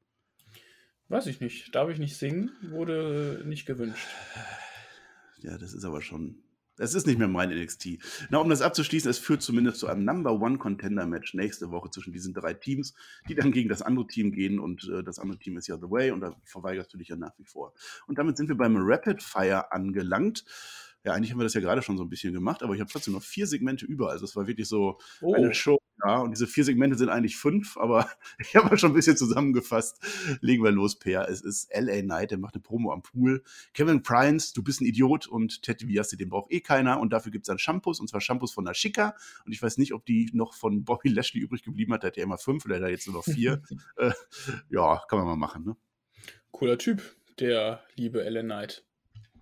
[1.08, 1.76] Weiß ich nicht.
[1.76, 2.52] Darf ich nicht singen?
[2.70, 4.08] Wurde nicht gewünscht.
[5.42, 6.45] Ja, das ist aber schon
[6.78, 8.00] es ist nicht mehr mein NXT.
[8.30, 11.90] Na, um das abzuschließen, es führt zumindest zu einem Number One Contender Match nächste Woche
[11.90, 12.94] zwischen diesen drei Teams,
[13.30, 15.90] die dann gegen das andere Team gehen und äh, das andere Team ist ja The
[15.90, 17.74] Way und da verweigerst du dich ja nach wie vor.
[18.08, 20.46] Und damit sind wir beim Rapid Fire angelangt.
[21.04, 22.90] Ja, eigentlich haben wir das ja gerade schon so ein bisschen gemacht, aber ich habe
[22.92, 24.10] trotzdem noch vier Segmente über.
[24.10, 25.36] Also es war wirklich so oh.
[25.36, 25.78] eine Show.
[26.06, 28.08] Ja, und diese vier Segmente sind eigentlich fünf, aber
[28.40, 30.00] ich habe schon ein bisschen zusammengefasst.
[30.40, 31.28] Legen wir los, Per.
[31.30, 33.44] Es ist LA Knight, der macht eine Promo am Pool.
[33.74, 37.00] Kevin Prince, du bist ein Idiot und Ted Viasti, den braucht eh keiner.
[37.00, 39.16] Und dafür gibt es dann Shampoos, und zwar Shampoos von Nashika.
[39.46, 42.04] Und ich weiß nicht, ob die noch von Bobby Lashley übrig geblieben hat.
[42.04, 43.64] Der hat ja immer fünf oder der hat jetzt nur noch vier.
[43.98, 44.12] äh,
[44.70, 45.76] ja, kann man mal machen, ne?
[46.52, 47.02] Cooler Typ,
[47.40, 48.86] der liebe LA Knight.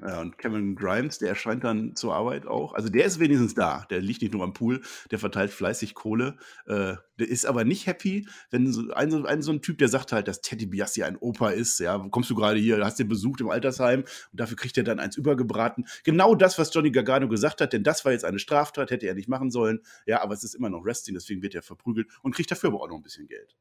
[0.05, 2.73] Ja, und Kevin Grimes, der erscheint dann zur Arbeit auch.
[2.73, 3.85] Also der ist wenigstens da.
[3.89, 6.35] Der liegt nicht nur am Pool, der verteilt fleißig Kohle.
[6.65, 10.11] Äh, der ist aber nicht happy, wenn so ein, ein, so ein Typ, der sagt
[10.11, 11.79] halt, dass Teddy Biassi ein Opa ist.
[11.79, 14.99] Ja, kommst du gerade hier, hast den besucht im Altersheim und dafür kriegt er dann
[14.99, 15.85] eins übergebraten.
[16.03, 19.13] Genau das, was Johnny Gargano gesagt hat, denn das war jetzt eine Straftat, hätte er
[19.13, 19.79] nicht machen sollen.
[20.05, 22.81] Ja, aber es ist immer noch Wrestling, deswegen wird er verprügelt und kriegt dafür aber
[22.81, 23.55] auch noch ein bisschen Geld.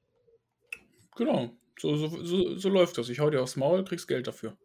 [1.14, 3.08] Genau, so, so, so, so läuft das.
[3.10, 4.56] Ich hau dir aufs Maul, kriegst Geld dafür.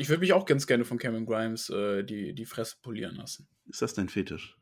[0.00, 3.46] Ich würde mich auch ganz gerne von Cameron Grimes äh, die, die Fresse polieren lassen.
[3.66, 4.56] Ist das dein Fetisch?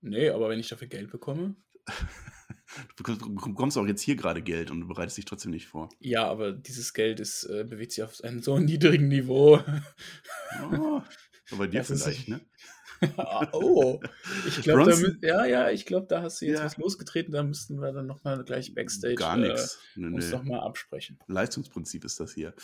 [0.00, 1.54] Nee, aber wenn ich dafür Geld bekomme.
[2.96, 5.90] du bekommst auch jetzt hier gerade Geld und du bereitest dich trotzdem nicht vor.
[6.00, 9.60] Ja, aber dieses Geld ist, äh, bewegt sich auf einem so niedrigen Niveau.
[10.72, 11.02] oh,
[11.52, 12.40] aber dir das vielleicht, ne?
[13.52, 14.00] Oh,
[14.46, 16.64] ich glaube, ja, ja, ich glaube, da hast du jetzt ja.
[16.64, 19.78] was losgetreten, da müssten wir dann nochmal gleich Backstage Gar nichts.
[19.96, 20.36] Äh, nee, uns nee.
[20.36, 21.18] nochmal absprechen.
[21.26, 22.54] Leistungsprinzip ist das hier.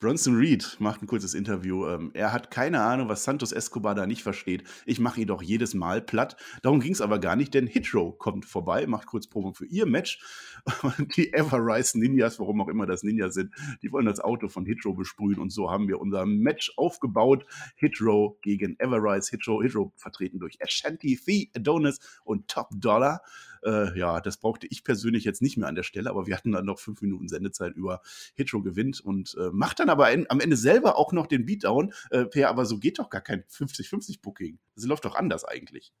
[0.00, 1.86] Bronson Reed macht ein kurzes Interview.
[1.86, 4.64] Ähm, er hat keine Ahnung, was Santos Escobar da nicht versteht.
[4.84, 6.36] Ich mache ihn doch jedes Mal platt.
[6.62, 9.86] Darum ging es aber gar nicht, denn Hitro kommt vorbei, macht kurz Probe für ihr
[9.86, 10.20] Match.
[10.82, 14.66] Und die Everrise Ninjas, warum auch immer das Ninjas sind, die wollen das Auto von
[14.66, 15.38] Hitro besprühen.
[15.38, 17.46] Und so haben wir unser Match aufgebaut.
[17.76, 19.30] Hitro gegen Everrise.
[19.30, 23.22] Hitro, Hitro Hydro vertreten durch Ashanti, Fee, Adonis und Top Dollar.
[23.64, 26.52] Äh, ja, das brauchte ich persönlich jetzt nicht mehr an der Stelle, aber wir hatten
[26.52, 28.00] dann noch fünf Minuten Sendezeit über
[28.34, 31.92] Hitro gewinnt und äh, macht dann aber in, am Ende selber auch noch den Beatdown.
[32.10, 34.58] Äh, per, aber so geht doch gar kein 50-50-Booking.
[34.74, 35.92] Das läuft doch anders eigentlich.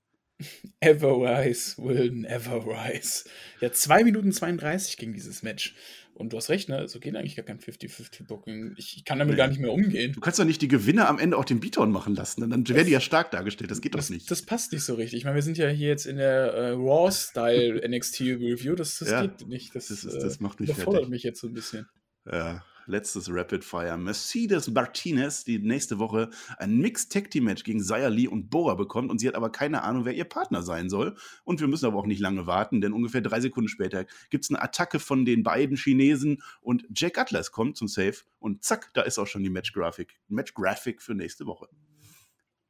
[0.80, 3.24] Ever rise will never rise.
[3.60, 5.74] Ja, 2 Minuten 32 ging dieses Match.
[6.14, 6.88] Und du hast recht, ne?
[6.88, 8.74] So geht eigentlich gar kein 50-50-Booking.
[8.76, 9.38] Ich, kann damit nee.
[9.38, 10.12] gar nicht mehr umgehen.
[10.12, 12.40] Du kannst doch nicht die Gewinner am Ende auch den Beatdown machen lassen.
[12.40, 13.70] Dann das, werden die ja stark dargestellt.
[13.70, 14.28] Das geht das, doch nicht.
[14.28, 15.18] Das passt nicht so richtig.
[15.18, 18.74] Ich meine, wir sind ja hier jetzt in der äh, Raw-Style NXT-Review.
[18.74, 19.76] Das, das ja, geht nicht.
[19.76, 21.10] Das, das, ist, das macht mich überfordert fertig.
[21.10, 21.86] mich jetzt so ein bisschen.
[22.26, 23.96] Ja, letztes Rapid Fire.
[23.96, 28.74] Mercedes Martinez, die nächste Woche ein Mixed Tag Team Match gegen Zaya Lee und Bora
[28.74, 31.16] bekommt und sie hat aber keine Ahnung, wer ihr Partner sein soll.
[31.44, 34.50] Und wir müssen aber auch nicht lange warten, denn ungefähr drei Sekunden später gibt es
[34.50, 39.02] eine Attacke von den beiden Chinesen und Jack Atlas kommt zum Safe und zack, da
[39.02, 41.68] ist auch schon die Match Graphic, Match Graphic für nächste Woche.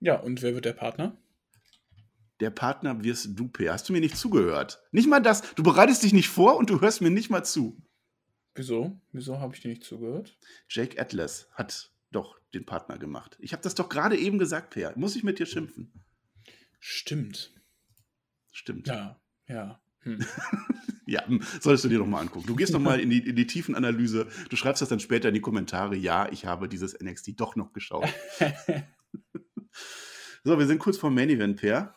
[0.00, 1.16] Ja, und wer wird der Partner?
[2.40, 3.68] der Partner wirst du, P.
[3.68, 4.81] Hast du mir nicht zugehört?
[4.92, 5.42] Nicht mal das.
[5.54, 7.76] Du bereitest dich nicht vor und du hörst mir nicht mal zu.
[8.59, 9.01] Wieso?
[9.12, 10.37] Wieso habe ich dir nicht zugehört?
[10.68, 13.38] Jake Atlas hat doch den Partner gemacht.
[13.40, 14.99] Ich habe das doch gerade eben gesagt, Per.
[14.99, 15.92] Muss ich mit dir schimpfen?
[16.81, 17.55] Stimmt.
[18.51, 18.88] Stimmt.
[18.88, 19.81] Ja, ja.
[20.01, 20.18] Hm.
[21.07, 22.49] ja, hm, solltest du dir doch mal angucken.
[22.49, 24.27] Du gehst noch mal in die, in die Tiefenanalyse.
[24.49, 25.94] Du schreibst das dann später in die Kommentare.
[25.94, 28.12] Ja, ich habe dieses NXT doch noch geschaut.
[30.42, 31.94] so, wir sind kurz vor Main Event, Per.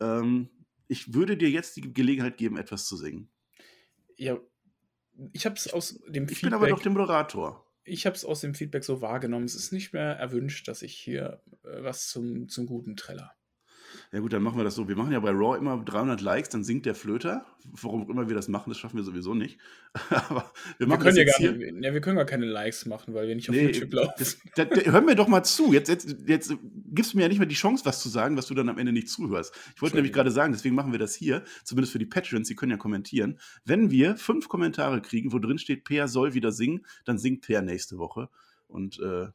[0.00, 0.50] Ähm,
[0.86, 3.30] ich würde dir jetzt die Gelegenheit geben, etwas zu singen.
[4.18, 4.38] Ja,
[5.32, 7.66] ich habe es aus dem Ich bin aber doch der Moderator.
[7.84, 9.44] ich habe es aus dem Feedback so wahrgenommen.
[9.44, 13.34] Es ist nicht mehr erwünscht, dass ich hier äh, was zum, zum guten Treller.
[14.12, 14.88] Ja gut, dann machen wir das so.
[14.88, 17.46] Wir machen ja bei Raw immer 300 Likes, dann singt der Flöter.
[17.80, 19.58] Warum immer wir das machen, das schaffen wir sowieso nicht.
[20.10, 22.86] Aber wir Wir machen können, das ja gar nicht, ja, wir können gar keine Likes
[22.86, 24.12] machen, weil wir nicht auf Nee, YouTube laufen.
[24.18, 25.72] das, da, da, hör mir doch mal zu.
[25.72, 26.54] Jetzt, jetzt, jetzt
[26.92, 28.78] gibst du mir ja nicht mehr die Chance, was zu sagen, was du dann am
[28.78, 29.54] Ende nicht zuhörst.
[29.74, 32.54] Ich wollte nämlich gerade sagen, deswegen machen wir das hier, zumindest für die Patrons, die
[32.54, 33.38] können ja kommentieren.
[33.64, 37.62] Wenn wir fünf Kommentare kriegen, wo drin steht, Peer soll wieder singen, dann singt Peer
[37.62, 38.28] nächste Woche.
[38.66, 39.28] Und äh,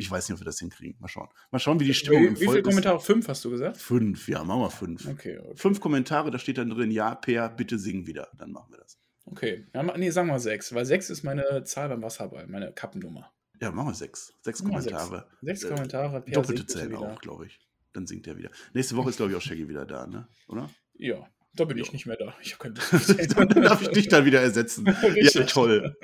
[0.00, 0.96] ich weiß nicht, ob wir das hinkriegen.
[1.00, 1.28] Mal schauen.
[1.50, 2.62] Mal schauen, wie die Stimmung Wie, im wie viele.
[2.62, 3.00] Kommentare?
[3.00, 3.76] Fünf hast du gesagt?
[3.76, 5.06] Fünf, ja, machen wir fünf.
[5.06, 5.52] Okay, okay.
[5.56, 8.28] Fünf Kommentare, da steht dann drin, ja, Peer, bitte sing wieder.
[8.38, 8.98] Dann machen wir das.
[9.24, 9.66] okay.
[9.74, 13.30] Ja, nee, sagen wir sechs, weil sechs ist meine Zahl beim Wasserball, meine Kappennummer.
[13.60, 14.32] Ja, machen wir sechs.
[14.40, 15.26] Sechs Machen Kommentare.
[15.42, 16.22] Sechs Äh, Kommentare.
[16.22, 16.98] Per Doppelte wieder.
[17.00, 17.60] auch, glaube ich.
[17.92, 18.50] Dann singt er wieder.
[18.72, 20.26] Nächste Woche ist, glaube ich, auch Shaggy wieder da, ne?
[20.48, 20.70] Oder?
[20.94, 21.92] Ja, da bin ich Ja.
[21.92, 22.32] nicht mehr da.
[22.40, 22.74] Ich habe keine
[23.48, 24.86] dann darf ich dich dann wieder ersetzen.
[25.16, 25.94] Ja, toll.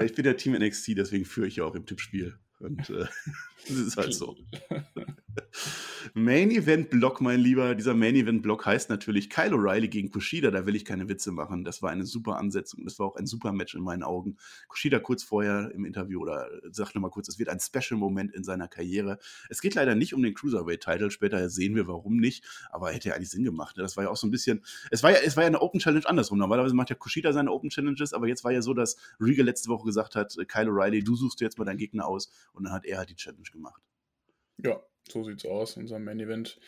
[0.00, 2.36] Ich bin der Team NXT, deswegen führe ich ja auch im Tippspiel.
[2.60, 3.06] Und äh,
[3.68, 4.36] das ist halt so.
[6.14, 7.74] Main Event Block, mein Lieber.
[7.74, 10.50] Dieser Main Event Block heißt natürlich Kyle O'Reilly gegen Kushida.
[10.50, 11.64] Da will ich keine Witze machen.
[11.64, 12.84] Das war eine super Ansetzung.
[12.84, 14.36] Das war auch ein super Match in meinen Augen.
[14.68, 18.44] Kushida kurz vorher im Interview oder sagt nochmal kurz, es wird ein Special Moment in
[18.44, 19.18] seiner Karriere.
[19.48, 21.10] Es geht leider nicht um den Cruiserweight-Title.
[21.10, 22.44] Später sehen wir, warum nicht.
[22.70, 23.76] Aber hätte ja eigentlich Sinn gemacht.
[23.76, 23.82] Ne?
[23.82, 24.62] Das war ja auch so ein bisschen.
[24.90, 26.38] Es war ja, es war ja eine Open Challenge andersrum.
[26.38, 29.68] Normalerweise macht ja Kushida seine Open Challenges, aber jetzt war ja so, dass Regal letzte
[29.68, 32.30] Woche gesagt hat: Kyle O'Reilly, du suchst dir jetzt mal deinen Gegner aus.
[32.52, 33.82] Und dann hat er halt die Challenge gemacht.
[34.58, 36.58] Ja, so sieht's aus, unser Main Event.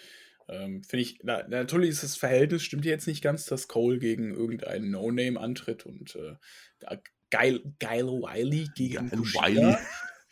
[0.48, 4.34] Ähm, Finde ich, na, natürlich ist das Verhältnis, stimmt jetzt nicht ganz, dass Cole gegen
[4.34, 6.96] irgendeinen No-Name antritt und äh,
[7.30, 9.20] Geil, Geil Wiley gegen Geil.
[9.20, 9.76] Wiley.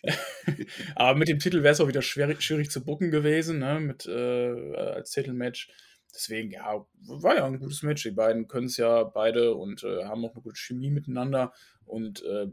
[0.97, 4.07] Aber mit dem Titel wäre es auch wieder schwierig, schwierig zu bucken gewesen, ne, mit,
[4.07, 5.71] äh, als Titelmatch.
[6.13, 8.03] Deswegen, ja, war ja ein gutes Match.
[8.03, 11.53] Die beiden können es ja beide und äh, haben auch eine gute Chemie miteinander.
[11.85, 12.47] Und äh,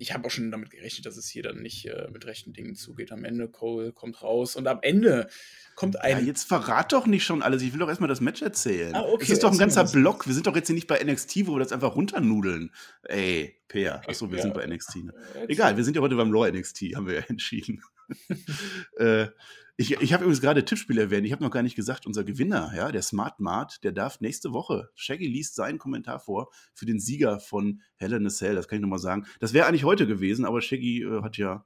[0.00, 2.74] ich habe auch schon damit gerechnet, dass es hier dann nicht äh, mit rechten Dingen
[2.74, 3.12] zugeht.
[3.12, 5.28] Am Ende Cole kommt raus und am Ende
[5.76, 6.26] kommt Ja, ein.
[6.26, 7.62] jetzt verrat doch nicht schon alles.
[7.62, 8.94] Ich will doch erstmal das Match erzählen.
[8.94, 9.84] Ah, okay, es ist doch ein ganzer.
[9.84, 10.26] Block.
[10.26, 12.70] Wir sind doch jetzt hier nicht bei NXT, wo wir das einfach runternudeln.
[13.04, 14.02] Ey, Peer.
[14.08, 14.42] Achso, wir Ja.
[14.42, 14.96] sind bei NXT.
[15.04, 15.14] Ne?
[15.48, 17.82] Egal, wir sind ja heute beim Raw NXT, haben wir ja entschieden.
[18.98, 19.28] äh,
[19.76, 21.26] ich ich habe übrigens gerade Tippspiel erwähnt.
[21.26, 24.52] Ich habe noch gar nicht gesagt, unser Gewinner, ja, der Smart Mart, der darf nächste
[24.52, 28.54] Woche, Shaggy liest seinen Kommentar vor für den Sieger von Hell in a Cell.
[28.54, 29.26] Das kann ich nochmal sagen.
[29.38, 31.64] Das wäre eigentlich heute gewesen, aber Shaggy äh, hat ja,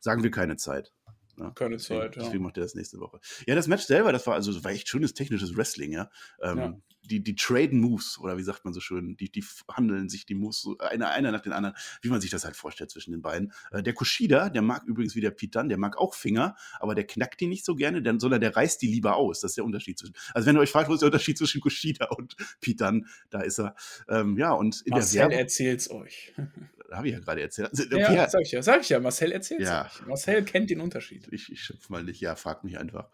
[0.00, 0.92] sagen wir, keine Zeit.
[1.36, 1.52] Ne?
[1.54, 2.22] Keine Deswegen, Zeit, ja.
[2.22, 3.20] deswegen macht er das nächste Woche.
[3.46, 6.10] Ja, das Match selber, das war also das war echt schönes technisches Wrestling, ja.
[6.42, 6.76] Ähm, Ja.
[7.06, 10.34] Die, die traden Moves, oder wie sagt man so schön, die, die handeln sich die
[10.34, 13.22] Moves so einer, einer nach den anderen, wie man sich das halt vorstellt zwischen den
[13.22, 13.52] beiden.
[13.70, 17.06] Äh, der Kushida, der mag übrigens wie der Dunne, der mag auch Finger, aber der
[17.06, 19.40] knackt die nicht so gerne, denn, sondern der reißt die lieber aus.
[19.40, 20.14] Das ist der Unterschied zwischen.
[20.34, 23.58] Also wenn ihr euch fragt, wo ist der Unterschied zwischen Kushida und Dunne, da ist
[23.58, 23.74] er.
[24.08, 26.34] Ähm, ja, und in Marcel der Werbung, erzählt's euch.
[26.92, 27.70] Habe ich ja gerade erzählt.
[27.70, 29.00] Also, Ja, okay, sag ich ja, sag ich ja.
[29.00, 29.90] Marcel erzählt's Ja.
[30.06, 31.26] Marcel kennt den Unterschied.
[31.30, 33.08] Ich, ich schöpfe mal nicht, ja, frag mich einfach.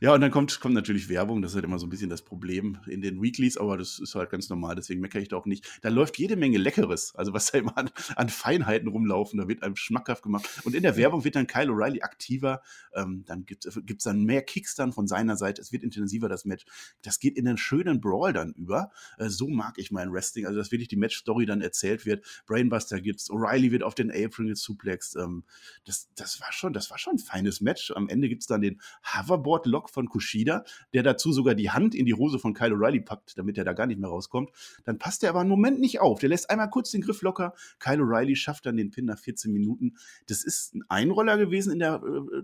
[0.00, 2.22] Ja, und dann kommt, kommt natürlich Werbung, das ist halt immer so ein bisschen das
[2.22, 5.46] Problem in den Weeklies, aber das ist halt ganz normal, deswegen meckere ich da auch
[5.46, 5.66] nicht.
[5.82, 9.62] Da läuft jede Menge Leckeres, also was da immer an, an Feinheiten rumlaufen, da wird
[9.62, 10.48] einem schmackhaft gemacht.
[10.64, 12.62] Und in der Werbung wird dann Kyle O'Reilly aktiver,
[12.94, 16.44] ähm, dann gibt es dann mehr Kicks dann von seiner Seite, es wird intensiver, das
[16.44, 16.64] Match.
[17.02, 18.90] Das geht in einen schönen Brawl dann über.
[19.18, 22.24] Äh, so mag ich mein Wrestling, also dass wirklich die Match-Story dann erzählt wird.
[22.46, 25.16] Brainbuster gibt's, O'Reilly wird auf den Apron gesuplext.
[25.16, 25.44] Ähm,
[25.84, 27.90] das, das war schon, das war schon ein feines Match.
[27.90, 32.14] Am Ende gibt's dann den Hoverboard-Lock von Kushida, der dazu sogar die Hand in die
[32.14, 34.50] Hose von Kyle O'Reilly packt, damit er da gar nicht mehr rauskommt.
[34.84, 36.20] Dann passt er aber einen Moment nicht auf.
[36.20, 37.54] Der lässt einmal kurz den Griff locker.
[37.78, 39.96] Kyle O'Reilly schafft dann den Pin nach 14 Minuten.
[40.28, 42.42] Das ist ein Einroller gewesen in der äh,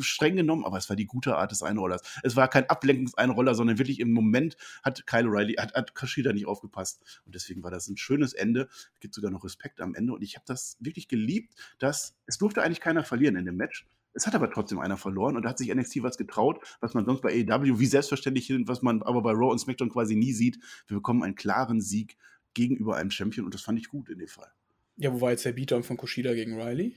[0.00, 2.02] streng genommen, aber es war die gute Art des Einrollers.
[2.22, 6.46] Es war kein Ablenkungseinroller, sondern wirklich im Moment hat Kyle O'Reilly, hat, hat Kushida nicht
[6.46, 7.22] aufgepasst.
[7.26, 8.68] Und deswegen war das ein schönes Ende.
[8.94, 10.12] Es gibt sogar noch Respekt am Ende.
[10.12, 13.86] Und ich habe das wirklich geliebt, dass es durfte eigentlich keiner verlieren in dem Match.
[14.14, 17.06] Es hat aber trotzdem einer verloren und da hat sich NXT was getraut, was man
[17.06, 20.58] sonst bei AEW wie selbstverständlich, was man aber bei Raw und SmackDown quasi nie sieht.
[20.86, 22.18] Wir bekommen einen klaren Sieg
[22.54, 24.52] gegenüber einem Champion und das fand ich gut in dem Fall.
[24.96, 26.96] Ja, wo war jetzt der Beatdown von Kushida gegen Riley?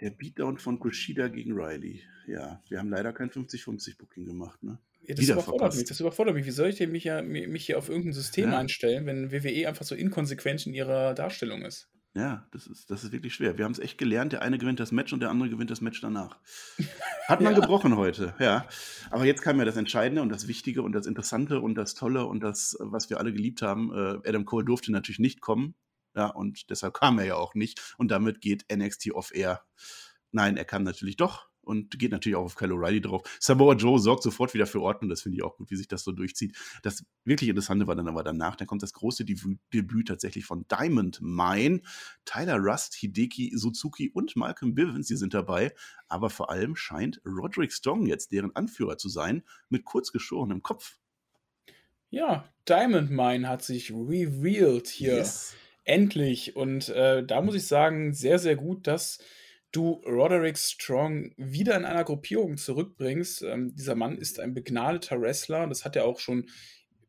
[0.00, 2.02] Der Beatdown von Kushida gegen Riley.
[2.26, 4.78] Ja, wir haben leider kein 50-50-Booking gemacht, ne?
[5.02, 5.78] Ja, das Wieder überfordert verpasst.
[5.78, 5.88] mich.
[5.88, 6.46] Das überfordert mich.
[6.46, 8.58] Wie soll ich denn mich, ja, mi- mich hier auf irgendein System Ja.
[8.58, 11.88] einstellen, wenn WWE einfach so inkonsequent in ihrer Darstellung ist?
[12.14, 13.56] Ja, das ist, das ist wirklich schwer.
[13.56, 14.32] Wir haben es echt gelernt.
[14.32, 16.38] Der eine gewinnt das Match und der andere gewinnt das Match danach.
[17.28, 17.60] Hat man Ja.
[17.60, 18.66] gebrochen heute, ja.
[19.10, 22.26] Aber jetzt kam ja das Entscheidende und das Wichtige und das Interessante und das Tolle
[22.26, 23.90] und das, was wir alle geliebt haben.
[23.92, 25.74] Äh, Adam Cole durfte natürlich nicht kommen.
[26.14, 27.94] Ja, und deshalb kam er ja auch nicht.
[27.98, 29.62] Und damit geht NXT off Air.
[30.32, 31.50] Nein, er kam natürlich doch.
[31.62, 33.22] und geht natürlich auch auf Kyle O'Reilly drauf.
[33.38, 36.02] Samoa Joe sorgt sofort wieder für Ordnung, das finde ich auch gut, wie sich das
[36.02, 36.56] so durchzieht.
[36.82, 41.20] Das wirklich Interessante war dann aber danach, dann kommt das große Debüt tatsächlich von Diamond
[41.22, 41.82] Mine.
[42.24, 45.72] Tyler Rust, Hideki Suzuki und Malcolm Bivens, die sind dabei,
[46.08, 50.98] aber vor allem scheint Roderick Strong jetzt deren Anführer zu sein, mit kurz geschorenem Kopf.
[52.10, 55.14] Ja, Diamond Mine hat sich revealed hier.
[55.14, 55.54] Yes.
[55.90, 56.54] Endlich.
[56.54, 59.18] Und äh, da muss ich sagen, sehr, sehr gut, dass
[59.72, 63.42] du Roderick Strong wieder in einer Gruppierung zurückbringst.
[63.42, 65.66] Ähm, dieser Mann ist ein begnadeter Wrestler.
[65.66, 66.48] Das hat er auch schon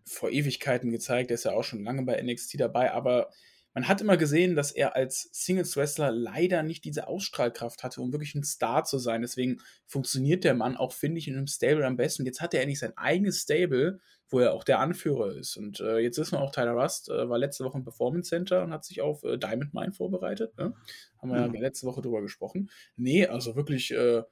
[0.04, 1.30] vor Ewigkeiten gezeigt.
[1.30, 2.92] Er ist ja auch schon lange bei NXT dabei.
[2.92, 3.30] Aber
[3.74, 8.36] man hat immer gesehen, dass er als Singles-Wrestler leider nicht diese Ausstrahlkraft hatte, um wirklich
[8.36, 9.22] ein Star zu sein.
[9.22, 12.26] Deswegen funktioniert der Mann auch, finde ich, in einem Stable am besten.
[12.26, 15.58] Jetzt hat er endlich sein eigenes Stable, wo er auch der Anführer ist.
[15.58, 18.64] Und äh, jetzt ist man auch Tyler Rust, äh, war letzte Woche im Performance Center
[18.64, 20.58] und hat sich auf äh, Diamond Mine vorbereitet.
[20.58, 20.74] Ne?
[21.22, 21.56] Haben wir mhm.
[21.56, 22.70] ja letzte Woche drüber gesprochen.
[22.96, 24.24] Nee, also wirklich äh,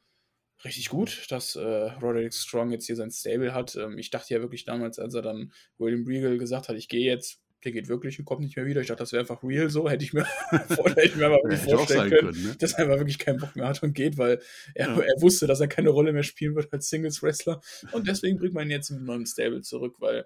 [0.63, 1.61] richtig gut, dass äh,
[2.01, 3.75] Roderick Strong jetzt hier sein Stable hat.
[3.75, 7.05] Ähm, ich dachte ja wirklich damals, als er dann William Regal gesagt hat, ich gehe
[7.05, 8.81] jetzt, der geht wirklich und kommt nicht mehr wieder.
[8.81, 9.89] Ich dachte, das wäre einfach real so.
[9.89, 12.55] Hätte ich mir, hätte ich mir aber wirklich vorstellen können, können ne?
[12.57, 14.41] dass er einfach wirklich keinen Bock mehr hat und geht, weil
[14.75, 14.99] er, ja.
[14.99, 17.61] er wusste, dass er keine Rolle mehr spielen wird als Singles-Wrestler.
[17.91, 20.25] Und deswegen bringt man ihn jetzt mit neuem Stable zurück, weil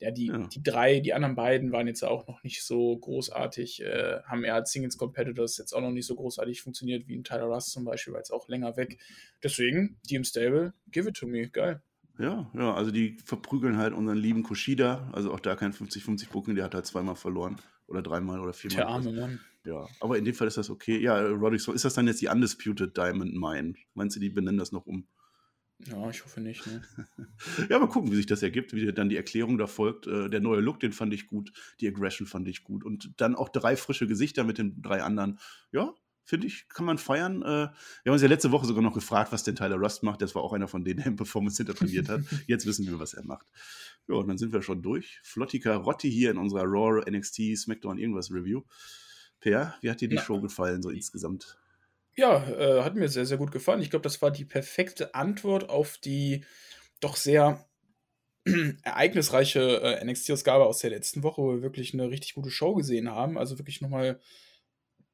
[0.00, 0.38] ja, die, ja.
[0.38, 4.54] die drei, die anderen beiden waren jetzt auch noch nicht so großartig, äh, haben eher
[4.54, 7.84] als Singles Competitors jetzt auch noch nicht so großartig funktioniert wie ein Tyler Russ zum
[7.84, 8.98] Beispiel, weil es auch länger weg.
[9.42, 11.82] Deswegen, die im Stable, give it to me, geil.
[12.20, 15.08] Ja, ja, also die verprügeln halt unseren lieben Kushida.
[15.12, 17.56] Also auch da kein 50-50 Booking, der hat halt zweimal verloren.
[17.86, 18.76] Oder dreimal oder viermal.
[18.76, 19.40] Der arme Mann.
[19.64, 20.98] Ja, aber in dem Fall ist das okay.
[20.98, 23.74] Ja, Roderick, ist das dann jetzt die Undisputed Diamond Mine?
[23.94, 25.06] Meinst du, die benennen das noch um?
[25.86, 26.66] Ja, ich hoffe nicht.
[26.66, 26.82] Ne?
[27.70, 30.06] ja, mal gucken, wie sich das ergibt, wie dann die Erklärung da folgt.
[30.06, 31.52] Äh, der neue Look, den fand ich gut.
[31.80, 32.84] Die Aggression fand ich gut.
[32.84, 35.38] Und dann auch drei frische Gesichter mit den drei anderen.
[35.72, 35.94] Ja,
[36.30, 37.42] finde ich, kann man feiern.
[37.42, 37.72] Äh, wir
[38.06, 40.22] haben uns ja letzte Woche sogar noch gefragt, was denn Tyler Rust macht.
[40.22, 42.20] Das war auch einer von denen, der im Performance Center trainiert hat.
[42.46, 43.46] Jetzt wissen wir, was er macht.
[44.08, 45.18] Ja, und dann sind wir schon durch.
[45.24, 48.62] Flottika Rotti hier in unserer Raw NXT SmackDown irgendwas Review.
[49.40, 51.58] Per, wie hat dir die Na, Show gefallen, so insgesamt?
[52.14, 53.82] Ja, äh, hat mir sehr, sehr gut gefallen.
[53.82, 56.44] Ich glaube, das war die perfekte Antwort auf die
[57.00, 57.66] doch sehr
[58.84, 63.10] ereignisreiche äh, NXT-Ausgabe aus der letzten Woche, wo wir wirklich eine richtig gute Show gesehen
[63.10, 63.36] haben.
[63.36, 64.20] Also wirklich nochmal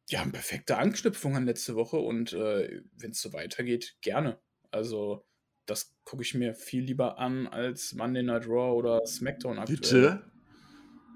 [0.09, 4.39] ja, eine perfekte Anknüpfung an letzte Woche und äh, wenn es so weitergeht, gerne.
[4.71, 5.27] Also,
[5.67, 9.79] das gucke ich mir viel lieber an als Monday Night Raw oder SmackDown aktuell.
[9.79, 10.23] Bitte?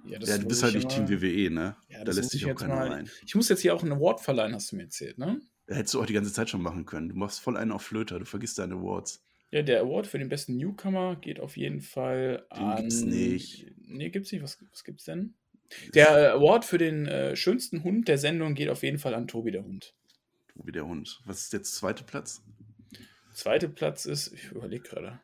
[0.07, 1.77] Ja, ja du bist halt nicht Team WWE, ne?
[1.89, 3.11] Ja, da lässt sich auch keiner mal, rein.
[3.25, 5.41] Ich muss jetzt hier auch einen Award verleihen, hast du mir erzählt, ne?
[5.69, 7.11] Hättest du auch die ganze Zeit schon machen können.
[7.11, 9.25] Du machst voll einen auf Flöter, du vergisst deine Awards.
[9.53, 12.77] Ja, der Award für den besten Newcomer geht auf jeden Fall den an.
[12.79, 13.67] Gibt's nicht.
[13.79, 14.43] Nee, gibt's nicht.
[14.43, 15.35] Was, was gibt's denn?
[15.95, 19.53] Der Award für den äh, schönsten Hund der Sendung geht auf jeden Fall an Tobi
[19.53, 19.95] der Hund.
[20.53, 21.21] Tobi der Hund.
[21.25, 22.43] Was ist jetzt zweiter Platz?
[23.33, 25.21] Zweiter Platz ist, ich überlege gerade,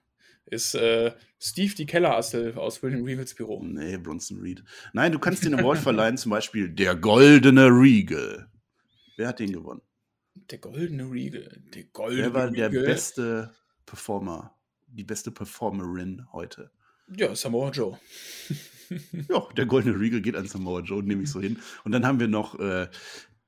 [0.47, 3.63] ist äh, Steve die Kellerassel aus William Regals Büro.
[3.63, 4.63] Nee, Bronson Reed.
[4.93, 8.49] Nein, du kannst den Award verleihen, zum Beispiel der Goldene Regal.
[9.17, 9.83] Wer hat den gewonnen?
[10.35, 11.63] Der Goldene Regal.
[11.75, 13.55] Der Goldene Wer war der beste
[13.85, 14.55] Performer,
[14.87, 16.71] die beste Performerin heute?
[17.17, 17.99] Ja, Samoa Joe.
[19.29, 21.59] ja, der Goldene Regal geht an Samoa Joe, nehme ich so hin.
[21.85, 22.89] Und dann haben wir noch äh,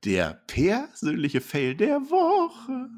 [0.05, 2.89] der persönliche Fail der Woche.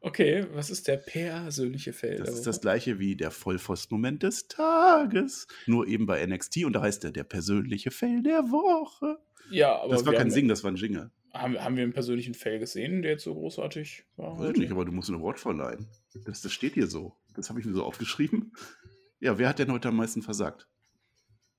[0.00, 2.18] Okay, was ist der persönliche Fail?
[2.18, 6.82] Das ist das gleiche wie der Vollpfosten-Moment des Tages, nur eben bei NXT und da
[6.82, 9.18] heißt er der persönliche Fail der Woche.
[9.50, 11.10] Ja, aber das war kein Sing, das war ein Jingle.
[11.32, 14.38] Haben, haben wir einen persönlichen Fail gesehen, der jetzt so großartig war?
[14.38, 15.86] Weiß nicht, aber du musst ein Wort verleihen.
[16.24, 17.16] Das, das steht hier so.
[17.34, 18.52] Das habe ich mir so aufgeschrieben.
[19.20, 20.68] Ja, wer hat denn heute am meisten versagt?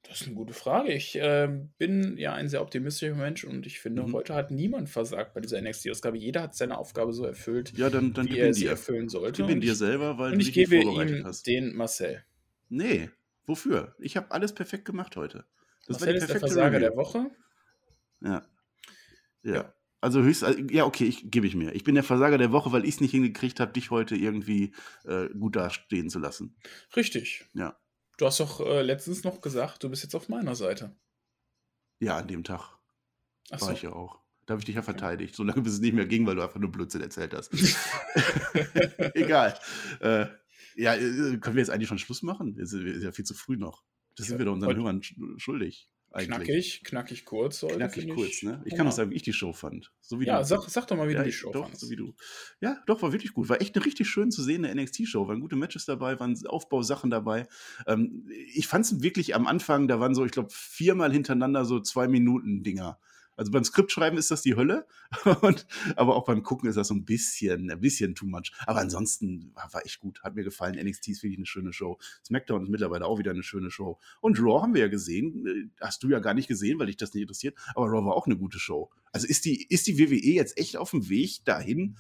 [0.10, 0.92] Das ist eine gute Frage.
[0.92, 4.14] Ich äh, bin ja ein sehr optimistischer Mensch und ich finde, mhm.
[4.14, 6.18] heute hat niemand versagt bei dieser NXT-Ausgabe.
[6.18, 8.72] Jeder hat seine Aufgabe so erfüllt, ja, dann, dann wie er sie dir.
[8.72, 9.44] erfüllen sollte.
[9.44, 11.46] Gib ihn dir selber, weil und ich gebe ihm hast.
[11.46, 12.24] den Marcel.
[12.70, 13.12] Nee,
[13.46, 13.96] wofür?
[14.00, 15.46] Ich habe alles perfekt gemacht heute.
[15.86, 16.80] Das Marcel ist der Versager Review.
[16.80, 17.32] der Woche.
[18.22, 18.48] Ja.
[19.44, 19.54] ja.
[19.54, 19.74] ja.
[20.02, 21.76] Also höchst, äh, ja, okay, ich gebe ich mir.
[21.76, 24.74] Ich bin der Versager der Woche, weil ich es nicht hingekriegt habe, dich heute irgendwie
[25.06, 26.56] äh, gut dastehen zu lassen.
[26.96, 27.46] Richtig.
[27.54, 27.78] Ja.
[28.20, 30.94] Du hast doch äh, letztens noch gesagt, du bist jetzt auf meiner Seite.
[32.02, 32.78] Ja, an dem Tag.
[33.50, 33.74] Ach war so.
[33.74, 34.20] ich ja auch.
[34.46, 36.60] Da habe ich dich ja verteidigt, solange bis es nicht mehr ging, weil du einfach
[36.60, 37.54] nur Blödsinn erzählt hast.
[39.16, 39.58] Egal.
[40.02, 40.26] Äh,
[40.76, 42.58] ja, äh, können wir jetzt eigentlich schon Schluss machen?
[42.58, 43.86] Ist, ist ja viel zu früh noch.
[44.18, 45.02] Das sind wir doch unseren Hörern
[45.38, 45.88] schuldig.
[46.12, 46.82] Eigentlich.
[46.82, 47.62] Knackig, knackig kurz.
[47.62, 48.62] Heute, knackig kurz, ne?
[48.66, 49.92] Ich kann auch sagen, wie ich die Show fand.
[50.02, 50.46] So wie ja, du.
[50.46, 51.82] Sag, sag doch mal, wie ja, du die Show doch, fandest.
[51.82, 52.16] So wie du.
[52.62, 53.48] Ja, doch, war wirklich gut.
[53.48, 55.28] War echt eine richtig schön zu sehende NXT-Show.
[55.28, 57.48] Waren gute Matches dabei, waren Aufbausachen dabei.
[57.86, 61.80] Ähm, ich fand es wirklich am Anfang, da waren so, ich glaube, viermal hintereinander so
[61.80, 63.00] zwei Minuten Dinger.
[63.40, 64.86] Also beim Skriptschreiben ist das die Hölle,
[65.42, 65.66] und,
[65.96, 68.52] aber auch beim Gucken ist das so ein bisschen, ein bisschen too much.
[68.68, 70.76] Aber ansonsten war, echt gut, hat mir gefallen.
[70.76, 71.98] NXT ist wirklich eine schöne Show.
[72.26, 73.98] SmackDown ist mittlerweile auch wieder eine schöne Show.
[74.20, 76.98] Und Raw haben wir ja gesehen, äh, hast du ja gar nicht gesehen, weil dich
[76.98, 78.90] das nicht interessiert, aber Raw war auch eine gute Show.
[79.14, 81.98] Also ist die, ist die WWE jetzt echt auf dem Weg dahin,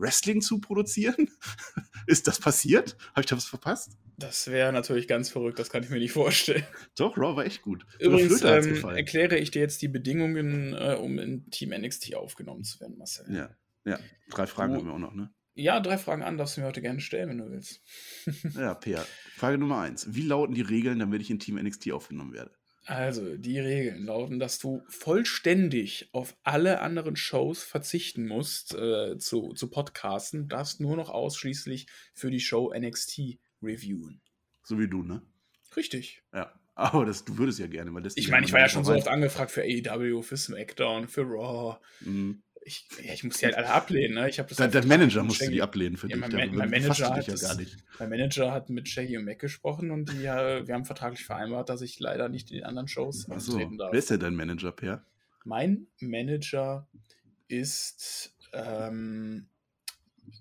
[0.00, 1.30] Wrestling zu produzieren?
[2.06, 2.96] ist das passiert?
[3.10, 3.96] Habe ich da was verpasst?
[4.18, 6.66] Das wäre natürlich ganz verrückt, das kann ich mir nicht vorstellen.
[6.96, 7.86] Doch, Raw war echt gut.
[7.98, 12.80] Übrigens ähm, erkläre ich dir jetzt die Bedingungen, äh, um in Team NXT aufgenommen zu
[12.80, 13.26] werden, Marcel.
[13.34, 13.50] Ja,
[13.84, 13.98] ja.
[14.28, 15.32] drei Fragen du, haben wir auch noch, ne?
[15.54, 17.82] Ja, drei Fragen an darfst du mir heute gerne stellen, wenn du willst.
[18.54, 19.06] ja, Peer.
[19.36, 20.06] Frage Nummer eins.
[20.14, 22.52] Wie lauten die Regeln, damit ich in Team NXT aufgenommen werde?
[22.90, 29.52] Also, die Regeln lauten, dass du vollständig auf alle anderen Shows verzichten musst äh, zu,
[29.52, 34.20] zu podcasten, darfst nur noch ausschließlich für die Show NXT reviewen.
[34.64, 35.22] So wie du, ne?
[35.76, 36.24] Richtig.
[36.34, 36.52] Ja.
[36.74, 38.16] Aber das, du würdest ja gerne, weil das.
[38.16, 41.78] Ich meine, ich war ja schon so oft angefragt für AEW, für SmackDown, für Raw.
[42.00, 42.42] Mhm.
[42.62, 44.14] Ich, ja, ich muss die halt alle ablehnen.
[44.14, 44.28] Ne?
[44.28, 46.32] Ich das dein, dein Manager musste die ablehnen für ja, dich.
[46.32, 47.76] Mein, mein Manager hat ja gar nicht.
[47.98, 51.70] Mein Manager hat mit Shaggy und Mac gesprochen und die, äh, wir haben vertraglich vereinbart,
[51.70, 53.52] dass ich leider nicht in den anderen Shows Achso.
[53.52, 53.92] antreten darf.
[53.92, 55.04] Wer ist denn dein Manager, Per?
[55.44, 56.86] Mein Manager
[57.48, 59.48] ist ähm,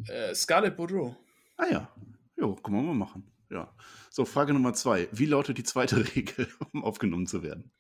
[0.08, 1.16] äh, Scarlett Boudreau.
[1.58, 1.96] Ah ja,
[2.38, 3.24] jo, können wir mal machen.
[3.50, 3.74] Ja.
[4.10, 5.08] So, Frage Nummer zwei.
[5.12, 7.72] Wie lautet die zweite Regel, um aufgenommen zu werden?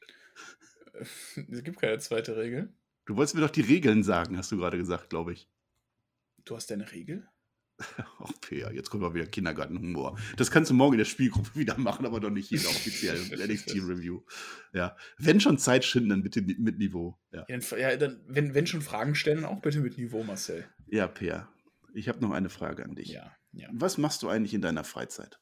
[1.51, 2.73] Es gibt keine zweite Regel.
[3.09, 5.49] Du wolltest mir doch die Regeln sagen, hast du gerade gesagt, glaube ich.
[6.45, 7.27] Du hast deine Regel?
[7.97, 10.15] Ach, Peer, jetzt kommt mal wieder Kindergartenhumor.
[10.37, 14.21] Das kannst du morgen in der Spielgruppe wieder machen, aber doch nicht hier offiziell NXT-Review.
[14.73, 14.95] Ja.
[15.17, 17.17] Wenn schon Zeit schinden, dann bitte mit Niveau.
[17.31, 20.69] Ja, ja dann, wenn, wenn schon Fragen stellen, auch bitte mit Niveau, Marcel.
[20.85, 21.49] Ja, Peer.
[21.95, 23.07] Ich habe noch eine Frage an dich.
[23.07, 23.69] Ja, ja.
[23.71, 25.39] Was machst du eigentlich in deiner Freizeit?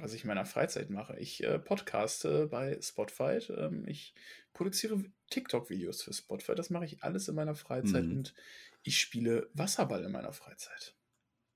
[0.00, 1.16] Was ich in meiner Freizeit mache.
[1.18, 3.38] Ich äh, podcaste bei Spotify.
[3.52, 4.14] Ähm, ich
[4.52, 6.54] produziere TikTok-Videos für Spotify.
[6.54, 8.18] Das mache ich alles in meiner Freizeit mhm.
[8.18, 8.34] und
[8.82, 10.94] ich spiele Wasserball in meiner Freizeit.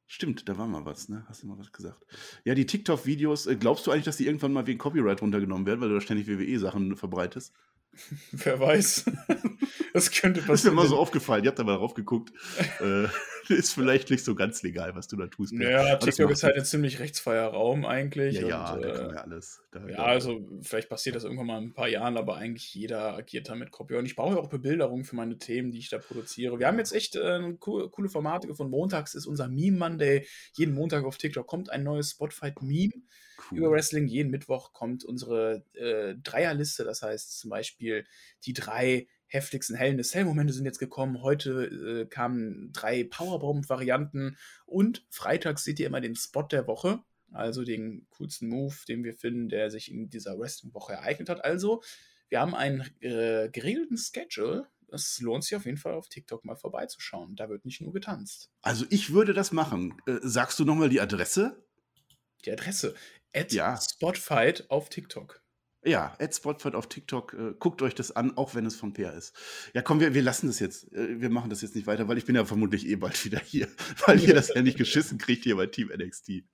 [0.07, 1.24] Stimmt, da war mal was, ne?
[1.28, 2.05] Hast du mal was gesagt?
[2.45, 5.80] Ja, die TikTok-Videos, äh, glaubst du eigentlich, dass die irgendwann mal wegen Copyright runtergenommen werden,
[5.80, 7.55] weil du da ständig WWE-Sachen verbreitest?
[8.32, 9.05] Wer weiß.
[9.93, 10.49] das könnte passieren.
[10.49, 11.45] Das ist mir mal so aufgefallen.
[11.45, 12.32] Ihr habt da mal drauf geguckt.
[13.49, 15.53] ist vielleicht nicht so ganz legal, was du da tust.
[15.53, 18.36] Ja, TikTok ist halt ein ziemlich rechtsfreier Raum eigentlich.
[18.36, 19.62] Ja, ja, und, da kann man ja alles.
[19.70, 22.74] Da, ja, da, also vielleicht passiert das irgendwann mal in ein paar Jahren, aber eigentlich
[22.74, 24.01] jeder agiert da mit Copyright.
[24.01, 26.59] Und ich brauche ja auch Bebilderungen für meine Themen, die ich da produziere.
[26.59, 28.70] Wir haben jetzt echt äh, coole Formate gefunden.
[28.70, 30.26] Montags ist unser Meme Monday.
[30.55, 32.93] Jeden Montag auf TikTok kommt ein neues Spotify-Meme
[33.51, 33.59] cool.
[33.59, 34.07] über Wrestling.
[34.07, 36.84] Jeden Mittwoch kommt unsere äh, Dreierliste.
[36.84, 38.07] Das heißt zum Beispiel
[38.45, 41.22] die drei heftigsten Hellen des Hell-Momente sind jetzt gekommen.
[41.22, 47.01] Heute äh, kamen drei Powerbomb-Varianten und freitags seht ihr immer den Spot der Woche,
[47.33, 51.45] also den coolsten Move, den wir finden, der sich in dieser Wrestling-Woche ereignet hat.
[51.45, 51.83] Also,
[52.28, 54.66] wir haben einen äh, geregelten Schedule.
[54.93, 57.37] Es lohnt sich auf jeden Fall auf TikTok mal vorbeizuschauen.
[57.37, 58.51] Da wird nicht nur getanzt.
[58.62, 59.95] Also, ich würde das machen.
[60.07, 61.64] Äh, sagst du nochmal die Adresse?
[62.45, 62.95] Die Adresse.
[63.33, 63.81] At ja.
[63.81, 65.41] Spotfight auf TikTok.
[65.83, 69.35] Ja, AdSpotfight auf TikTok, äh, guckt euch das an, auch wenn es von Peer ist.
[69.72, 70.93] Ja, komm, wir, wir lassen das jetzt.
[70.93, 73.41] Äh, wir machen das jetzt nicht weiter, weil ich bin ja vermutlich eh bald wieder
[73.41, 73.66] hier,
[74.07, 76.45] weil ihr das ja nicht geschissen kriegt hier bei Team NXT.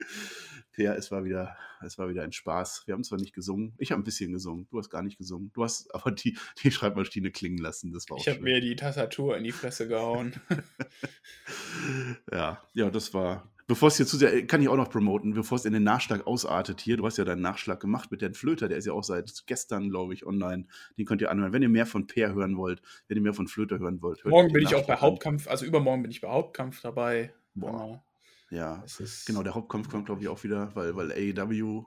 [0.70, 2.84] Peer, es war wieder, es war wieder ein Spaß.
[2.86, 5.50] Wir haben zwar nicht gesungen, ich habe ein bisschen gesungen, du hast gar nicht gesungen.
[5.54, 9.36] Du hast aber die, die Schreibmaschine klingen lassen, das war Ich habe mir die Tastatur
[9.36, 10.34] in die Fresse gehauen.
[12.30, 15.56] ja, ja, das war, Bevor es hier zu sehr, kann ich auch noch promoten, bevor
[15.56, 18.68] es in den Nachschlag ausartet hier, du hast ja deinen Nachschlag gemacht mit Dan Flöter,
[18.68, 20.66] der ist ja auch seit gestern, glaube ich, online.
[20.96, 21.52] Den könnt ihr anhören.
[21.52, 24.24] Wenn ihr mehr von Peer hören wollt, wenn ihr mehr von Flöter hören wollt.
[24.24, 27.34] Morgen bin ich auch bei Hauptkampf, also übermorgen bin ich bei Hauptkampf dabei.
[27.54, 28.04] Boah.
[28.50, 28.84] Ja,
[29.26, 31.84] genau, der Hauptkampf kommt, glaube ich, auch wieder, weil, weil AEW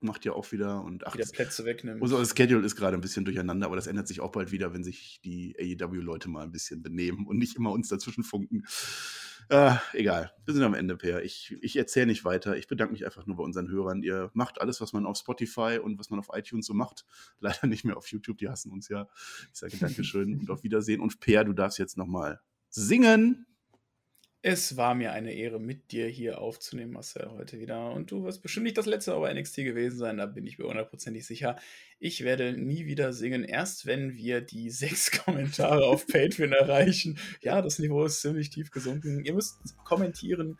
[0.00, 2.02] macht ja auch wieder und ach, wieder Plätze wegnimmt.
[2.02, 4.84] Unser Schedule ist gerade ein bisschen durcheinander, aber das ändert sich auch bald wieder, wenn
[4.84, 8.64] sich die AEW-Leute mal ein bisschen benehmen und nicht immer uns dazwischen funken.
[9.52, 11.22] Äh, egal, wir sind am Ende, Per.
[11.22, 12.56] Ich, ich erzähle nicht weiter.
[12.56, 14.02] Ich bedanke mich einfach nur bei unseren Hörern.
[14.02, 17.04] Ihr macht alles, was man auf Spotify und was man auf iTunes so macht.
[17.38, 19.08] Leider nicht mehr auf YouTube, die hassen uns ja.
[19.52, 21.02] Ich sage Dankeschön und auf Wiedersehen.
[21.02, 22.40] Und Per, du darfst jetzt nochmal
[22.70, 23.44] singen.
[24.44, 27.92] Es war mir eine Ehre, mit dir hier aufzunehmen, Marcel, heute wieder.
[27.92, 30.66] Und du wirst bestimmt nicht das letzte Mal NXT gewesen sein, da bin ich mir
[30.66, 31.56] hundertprozentig sicher.
[32.00, 37.18] Ich werde nie wieder singen, erst wenn wir die sechs Kommentare auf Patreon erreichen.
[37.40, 39.24] Ja, das Niveau ist ziemlich tief gesunken.
[39.24, 40.58] Ihr müsst kommentieren.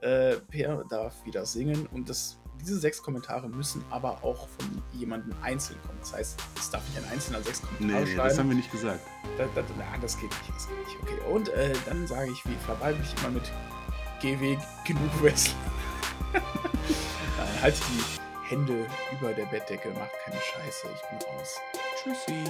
[0.00, 5.34] Äh, per darf wieder singen und das diese sechs Kommentare müssen aber auch von jemandem
[5.42, 5.98] einzeln kommen.
[6.00, 8.28] Das heißt, es darf nicht ein einzelner sechs Kommentare nee, schreiben.
[8.28, 9.00] das haben wir nicht gesagt.
[9.36, 10.98] Da, da, na, das geht nicht, das geht nicht.
[11.02, 13.52] Okay, und äh, dann sage ich, wie verbleibe ich immer mit
[14.20, 14.56] GW
[14.86, 15.56] genug Wrestling.
[17.62, 21.56] halt die Hände über der Bettdecke, macht keine Scheiße, ich bin raus.
[22.02, 22.44] Tschüssi.